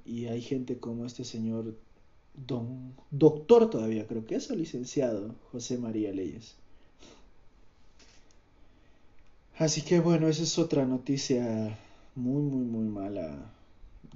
Y 0.05 0.27
hay 0.27 0.41
gente 0.41 0.79
como 0.79 1.05
este 1.05 1.25
señor, 1.25 1.77
don, 2.47 2.95
doctor 3.11 3.71
todavía 3.71 4.07
creo 4.07 4.27
que 4.27 4.37
es, 4.37 4.51
o 4.51 4.57
licenciado, 4.57 5.35
José 5.53 5.79
María 5.79 6.13
Leyes. 6.13 6.57
Así 9.59 9.83
que 9.83 10.01
bueno, 10.01 10.27
esa 10.27 10.43
es 10.43 10.59
otra 10.59 10.87
noticia 10.87 11.79
muy, 12.21 12.43
muy, 12.43 12.65
muy 12.65 12.85
mala 12.87 13.51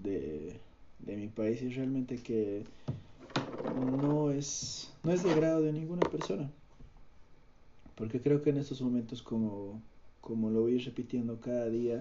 de, 0.03 0.61
de 0.99 1.17
mi 1.17 1.29
país 1.29 1.63
y 1.63 1.71
realmente 1.71 2.17
que 2.23 2.65
no 4.03 4.31
es, 4.31 4.91
no 5.03 5.13
es 5.13 5.23
de 5.23 5.35
grado 5.35 5.63
de 5.63 5.73
ninguna 5.73 6.09
persona. 6.09 6.51
Porque 7.97 8.21
creo 8.21 8.43
que 8.43 8.51
en 8.51 8.59
estos 8.59 8.83
momentos, 8.83 9.23
como, 9.23 9.81
como 10.21 10.51
lo 10.51 10.63
voy 10.63 10.79
repitiendo 10.79 11.41
cada 11.41 11.69
día, 11.71 11.99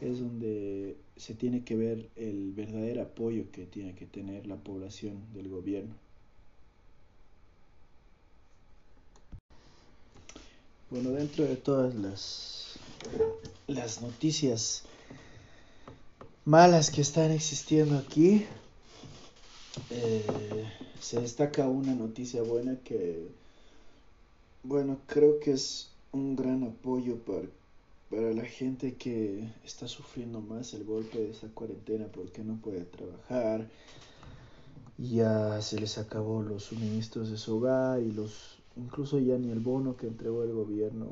es 0.00 0.20
donde 0.20 0.96
se 1.16 1.34
tiene 1.34 1.64
que 1.64 1.76
ver 1.76 2.08
el 2.16 2.52
verdadero 2.52 3.02
apoyo 3.02 3.50
que 3.50 3.66
tiene 3.66 3.94
que 3.94 4.06
tener 4.06 4.46
la 4.46 4.56
población 4.56 5.22
del 5.34 5.48
gobierno. 5.48 5.94
Bueno, 10.90 11.10
dentro 11.10 11.44
de 11.46 11.56
todas 11.56 11.94
las, 11.94 12.78
las 13.66 14.02
noticias 14.02 14.84
malas 16.44 16.90
que 16.90 17.00
están 17.00 17.30
existiendo 17.30 17.96
aquí, 17.98 18.46
eh, 19.90 20.64
se 21.00 21.20
destaca 21.20 21.68
una 21.68 21.94
noticia 21.94 22.42
buena 22.42 22.76
que, 22.84 23.28
bueno, 24.62 24.98
creo 25.06 25.38
que 25.40 25.52
es 25.52 25.90
un 26.12 26.36
gran 26.36 26.64
apoyo 26.64 27.16
para, 27.18 27.48
para 28.10 28.32
la 28.32 28.44
gente 28.44 28.94
que 28.94 29.48
está 29.64 29.88
sufriendo 29.88 30.40
más 30.40 30.74
el 30.74 30.84
golpe 30.84 31.18
de 31.18 31.30
esa 31.30 31.48
cuarentena 31.48 32.06
porque 32.12 32.42
no 32.42 32.56
puede 32.56 32.84
trabajar. 32.84 33.68
Ya 34.98 35.60
se 35.62 35.80
les 35.80 35.98
acabó 35.98 36.42
los 36.42 36.64
suministros 36.64 37.30
de 37.30 37.38
su 37.38 37.56
hogar 37.56 38.00
y 38.00 38.12
los 38.12 38.58
incluso 38.76 39.18
ya 39.18 39.36
ni 39.36 39.50
el 39.50 39.60
bono 39.60 39.96
que 39.96 40.06
entregó 40.06 40.44
el 40.44 40.52
gobierno 40.52 41.08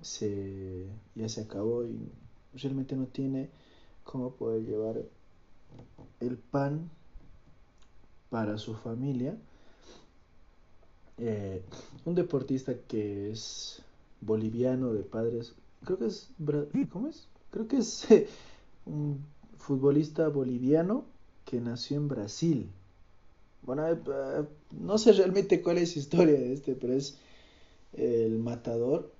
se 0.00 0.86
ya 1.14 1.28
se 1.28 1.42
acabó 1.42 1.84
y 1.84 1.98
realmente 2.54 2.96
no 2.96 3.06
tiene 3.06 3.50
cómo 4.10 4.32
poder 4.32 4.64
llevar 4.64 5.00
el 6.18 6.36
pan 6.36 6.90
para 8.28 8.58
su 8.58 8.74
familia. 8.74 9.36
Eh, 11.18 11.62
un 12.04 12.14
deportista 12.16 12.74
que 12.88 13.30
es 13.30 13.82
boliviano 14.20 14.92
de 14.92 15.02
padres, 15.02 15.54
creo 15.84 15.98
que 15.98 16.06
es, 16.06 16.30
¿cómo 16.90 17.08
es? 17.08 17.28
Creo 17.50 17.68
que 17.68 17.76
es 17.76 18.06
un 18.86 19.24
futbolista 19.56 20.28
boliviano 20.28 21.04
que 21.44 21.60
nació 21.60 21.98
en 21.98 22.08
Brasil. 22.08 22.70
Bueno, 23.62 23.86
eh, 23.86 23.98
eh, 24.06 24.44
no 24.72 24.98
sé 24.98 25.12
realmente 25.12 25.62
cuál 25.62 25.78
es 25.78 25.94
la 25.94 26.02
historia 26.02 26.34
de 26.34 26.52
este, 26.52 26.74
pero 26.74 26.94
es 26.94 27.16
el 27.92 28.38
matador, 28.38 29.12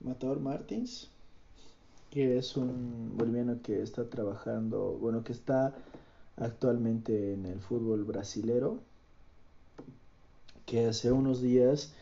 matador 0.00 0.40
Martins, 0.40 1.10
que 2.10 2.38
es 2.38 2.56
un 2.56 3.16
boliviano 3.16 3.60
que 3.62 3.82
está 3.82 4.08
trabajando, 4.08 4.96
bueno, 5.00 5.24
que 5.24 5.32
está 5.32 5.74
actualmente 6.36 7.34
en 7.34 7.46
el 7.46 7.60
fútbol 7.60 8.04
brasilero, 8.04 8.78
que 10.66 10.86
hace 10.86 11.12
unos 11.12 11.40
días 11.40 11.92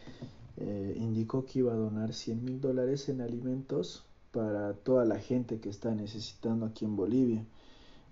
eh, 0.58 0.94
indicó 0.96 1.44
que 1.44 1.60
iba 1.60 1.72
a 1.72 1.76
donar 1.76 2.12
100 2.12 2.44
mil 2.44 2.60
dólares 2.60 3.08
en 3.08 3.20
alimentos 3.20 4.04
para 4.32 4.74
toda 4.74 5.04
la 5.04 5.18
gente 5.18 5.60
que 5.60 5.68
está 5.68 5.94
necesitando 5.94 6.66
aquí 6.66 6.84
en 6.84 6.96
Bolivia. 6.96 7.44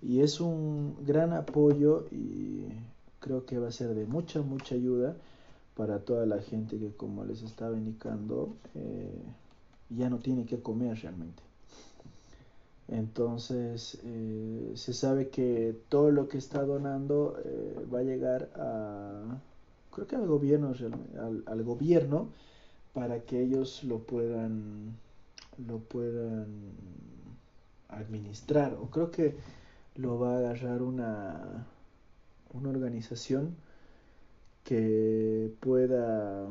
Y 0.02 0.20
es 0.20 0.40
un 0.40 0.96
gran 1.06 1.32
apoyo 1.32 2.06
y 2.10 2.64
creo 3.20 3.46
que 3.46 3.58
va 3.58 3.68
a 3.68 3.72
ser 3.72 3.94
de 3.94 4.06
mucha, 4.06 4.42
mucha 4.42 4.74
ayuda 4.74 5.16
para 5.76 6.00
toda 6.00 6.26
la 6.26 6.40
gente 6.40 6.78
que, 6.78 6.90
como 6.90 7.24
les 7.24 7.42
estaba 7.42 7.76
indicando, 7.76 8.54
eh, 8.74 9.22
ya 9.90 10.10
no 10.10 10.18
tiene 10.18 10.44
que 10.46 10.60
comer 10.60 10.98
realmente. 11.00 11.43
Entonces, 12.88 13.98
eh, 14.04 14.72
se 14.76 14.92
sabe 14.92 15.28
que 15.30 15.76
todo 15.88 16.10
lo 16.10 16.28
que 16.28 16.38
está 16.38 16.62
donando 16.64 17.38
eh, 17.44 17.86
va 17.92 18.00
a 18.00 18.02
llegar 18.02 18.50
a, 18.56 19.40
creo 19.90 20.06
que 20.06 20.16
al 20.16 20.26
gobierno, 20.26 20.74
al, 21.46 21.62
gobierno, 21.64 22.28
para 22.92 23.20
que 23.20 23.40
ellos 23.42 23.84
lo 23.84 24.00
puedan, 24.00 24.96
lo 25.66 25.78
puedan 25.78 26.46
administrar. 27.88 28.74
O 28.74 28.90
creo 28.90 29.10
que 29.10 29.34
lo 29.96 30.18
va 30.18 30.34
a 30.34 30.38
agarrar 30.38 30.82
una, 30.82 31.66
una 32.52 32.68
organización 32.68 33.56
que 34.64 35.52
pueda 35.60 36.46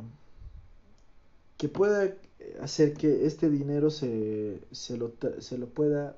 que 1.57 1.69
pueda 1.69 2.13
hacer 2.61 2.93
que 2.93 3.25
este 3.25 3.49
dinero 3.49 3.89
se, 3.89 4.59
se, 4.71 4.97
lo, 4.97 5.13
se 5.39 5.57
lo 5.57 5.67
pueda 5.67 6.17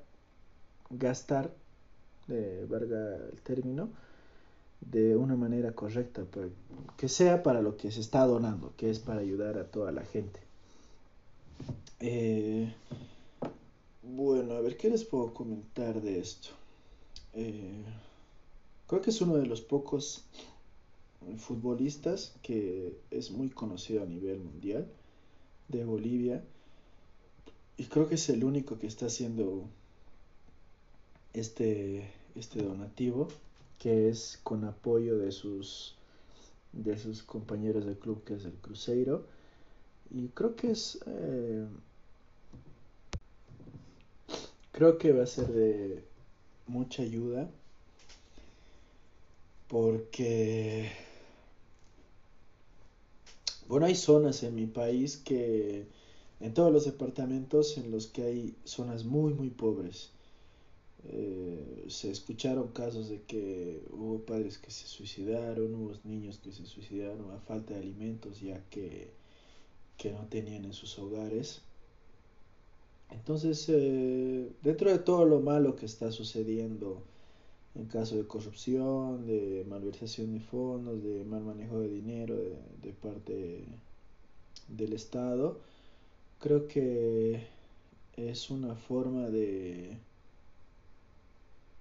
gastar, 0.97 1.53
de 2.27 2.65
verga 2.65 3.17
el 3.31 3.41
término, 3.41 3.89
de 4.81 5.15
una 5.15 5.35
manera 5.35 5.73
correcta, 5.73 6.23
que 6.97 7.09
sea 7.09 7.43
para 7.43 7.61
lo 7.61 7.77
que 7.77 7.91
se 7.91 8.01
está 8.01 8.25
donando, 8.25 8.73
que 8.77 8.89
es 8.89 8.99
para 8.99 9.21
ayudar 9.21 9.57
a 9.57 9.65
toda 9.65 9.91
la 9.91 10.03
gente. 10.03 10.39
Eh, 11.99 12.71
bueno, 14.03 14.53
a 14.53 14.61
ver, 14.61 14.77
¿qué 14.77 14.89
les 14.89 15.03
puedo 15.03 15.33
comentar 15.33 16.01
de 16.01 16.19
esto? 16.19 16.49
Eh, 17.33 17.83
creo 18.87 19.01
que 19.01 19.09
es 19.09 19.21
uno 19.21 19.35
de 19.35 19.45
los 19.45 19.61
pocos 19.61 20.25
futbolistas 21.37 22.35
que 22.43 22.95
es 23.09 23.31
muy 23.31 23.49
conocido 23.49 24.03
a 24.03 24.05
nivel 24.05 24.39
mundial 24.39 24.87
de 25.67 25.83
Bolivia 25.83 26.43
y 27.77 27.85
creo 27.85 28.07
que 28.07 28.15
es 28.15 28.29
el 28.29 28.43
único 28.43 28.77
que 28.77 28.87
está 28.87 29.07
haciendo 29.07 29.67
este, 31.35 32.09
este 32.35 32.63
donativo 32.63 33.27
que 33.77 34.09
es 34.09 34.39
con 34.43 34.63
apoyo 34.63 35.17
de 35.17 35.31
sus 35.31 35.95
de 36.71 36.97
sus 36.97 37.23
compañeros 37.23 37.85
del 37.85 37.97
club 37.97 38.23
que 38.23 38.35
es 38.35 38.45
el 38.45 38.53
Cruzeiro. 38.53 39.25
Y 40.11 40.27
creo 40.29 40.55
que 40.55 40.71
es 40.71 40.99
eh, 41.05 41.65
creo 44.71 44.97
que 44.97 45.11
va 45.11 45.23
a 45.23 45.27
ser 45.27 45.47
de 45.47 46.03
mucha 46.67 47.03
ayuda 47.03 47.49
porque 49.67 50.91
bueno 53.67 53.85
hay 53.85 53.95
zonas 53.95 54.43
en 54.43 54.55
mi 54.55 54.67
país 54.67 55.17
que 55.17 55.85
en 56.39 56.53
todos 56.53 56.71
los 56.71 56.85
departamentos 56.85 57.77
en 57.77 57.91
los 57.91 58.07
que 58.07 58.23
hay 58.23 58.55
zonas 58.63 59.03
muy 59.05 59.33
muy 59.33 59.49
pobres 59.49 60.11
eh, 61.07 61.85
se 61.87 62.09
escucharon 62.09 62.69
casos 62.69 63.09
de 63.09 63.21
que 63.21 63.83
hubo 63.91 64.19
padres 64.25 64.57
que 64.57 64.71
se 64.71 64.87
suicidaron, 64.87 65.75
hubo 65.75 65.93
niños 66.03 66.39
que 66.39 66.51
se 66.51 66.65
suicidaron 66.65 67.31
a 67.31 67.39
falta 67.39 67.73
de 67.73 67.79
alimentos 67.81 68.41
ya 68.41 68.61
que, 68.69 69.11
que 69.97 70.11
no 70.11 70.25
tenían 70.27 70.65
en 70.65 70.73
sus 70.73 70.97
hogares. 70.97 71.61
Entonces, 73.11 73.65
eh, 73.69 74.51
dentro 74.63 74.91
de 74.91 74.99
todo 74.99 75.25
lo 75.25 75.39
malo 75.41 75.75
que 75.75 75.85
está 75.85 76.11
sucediendo 76.11 77.03
en 77.75 77.85
caso 77.85 78.15
de 78.15 78.25
corrupción, 78.25 79.27
de 79.27 79.65
malversación 79.67 80.33
de 80.33 80.39
fondos, 80.39 81.03
de 81.03 81.23
mal 81.25 81.43
manejo 81.43 81.79
de 81.79 81.89
dinero 81.89 82.35
de, 82.35 82.57
de 82.81 82.93
parte 82.93 83.65
del 84.69 84.93
Estado, 84.93 85.59
creo 86.39 86.67
que 86.67 87.45
es 88.17 88.49
una 88.49 88.75
forma 88.75 89.29
de 89.29 89.97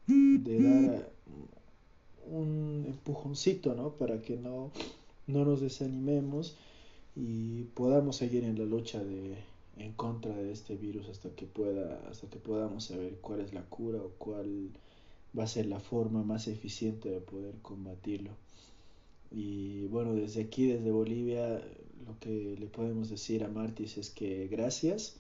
de 0.07 0.63
dar 0.63 1.11
un 2.31 2.85
empujoncito, 2.87 3.75
¿no? 3.75 3.91
Para 3.93 4.23
que 4.23 4.37
no, 4.37 4.71
no 5.27 5.45
nos 5.45 5.61
desanimemos 5.61 6.57
y 7.17 7.65
podamos 7.75 8.17
seguir 8.17 8.45
en 8.45 8.59
la 8.59 8.65
lucha 8.65 9.03
de, 9.03 9.37
en 9.77 9.93
contra 9.93 10.35
de 10.35 10.53
este 10.53 10.77
virus 10.77 11.09
hasta 11.09 11.31
que 11.31 11.47
pueda, 11.47 12.03
hasta 12.11 12.29
que 12.29 12.39
podamos 12.39 12.85
saber 12.85 13.19
cuál 13.21 13.41
es 13.41 13.53
la 13.55 13.63
cura 13.63 13.99
o 13.99 14.11
cuál 14.19 14.71
va 15.37 15.45
a 15.45 15.49
ser 15.49 15.67
la 15.67 15.81
forma 15.81 16.23
más 16.23 16.49
eficiente 16.49 17.11
de 17.11 17.21
poder 17.21 17.55
combatirlo. 17.63 18.31
Y 19.31 19.87
bueno, 19.87 20.15
desde 20.15 20.43
aquí, 20.43 20.67
desde 20.67 20.91
Bolivia, 20.93 21.61
lo 22.07 22.19
que 22.21 22.57
le 22.59 22.67
podemos 22.67 23.11
decir 23.11 23.43
a 23.43 23.49
Martis 23.49 23.99
es 23.99 24.11
que 24.11 24.47
gracias, 24.49 25.17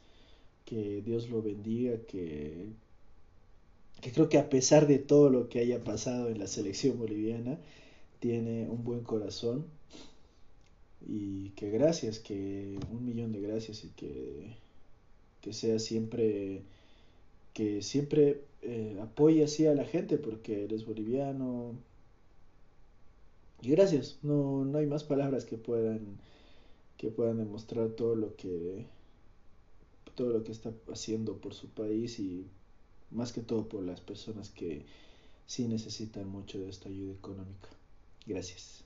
que 0.64 1.02
Dios 1.02 1.28
lo 1.30 1.42
bendiga, 1.42 1.98
que 2.06 2.68
que 4.04 4.12
creo 4.12 4.28
que 4.28 4.36
a 4.36 4.50
pesar 4.50 4.86
de 4.86 4.98
todo 4.98 5.30
lo 5.30 5.48
que 5.48 5.60
haya 5.60 5.82
pasado 5.82 6.28
en 6.28 6.38
la 6.38 6.46
selección 6.46 6.98
boliviana, 6.98 7.58
tiene 8.20 8.68
un 8.68 8.84
buen 8.84 9.00
corazón 9.02 9.64
y 11.00 11.48
que 11.56 11.70
gracias, 11.70 12.18
que 12.18 12.78
un 12.90 13.06
millón 13.06 13.32
de 13.32 13.40
gracias 13.40 13.82
y 13.82 13.88
que, 13.88 14.56
que 15.40 15.54
sea 15.54 15.78
siempre, 15.78 16.60
que 17.54 17.80
siempre 17.80 18.42
eh, 18.60 18.98
apoye 19.00 19.42
así 19.42 19.66
a 19.66 19.74
la 19.74 19.86
gente 19.86 20.18
porque 20.18 20.64
eres 20.64 20.84
boliviano. 20.84 21.72
Y 23.62 23.70
gracias, 23.70 24.18
no, 24.22 24.66
no 24.66 24.76
hay 24.76 24.86
más 24.86 25.04
palabras 25.04 25.46
que 25.46 25.56
puedan, 25.56 26.18
que 26.98 27.08
puedan 27.08 27.38
demostrar 27.38 27.88
todo 27.92 28.16
lo 28.16 28.36
que, 28.36 28.84
todo 30.14 30.28
lo 30.28 30.44
que 30.44 30.52
está 30.52 30.74
haciendo 30.92 31.38
por 31.38 31.54
su 31.54 31.68
país 31.68 32.20
y 32.20 32.46
más 33.14 33.32
que 33.32 33.40
todo 33.40 33.68
por 33.68 33.82
las 33.82 34.00
personas 34.00 34.50
que 34.50 34.84
sí 35.46 35.66
necesitan 35.68 36.28
mucho 36.28 36.58
de 36.60 36.68
esta 36.70 36.88
ayuda 36.88 37.14
económica. 37.14 37.70
Gracias. 38.26 38.83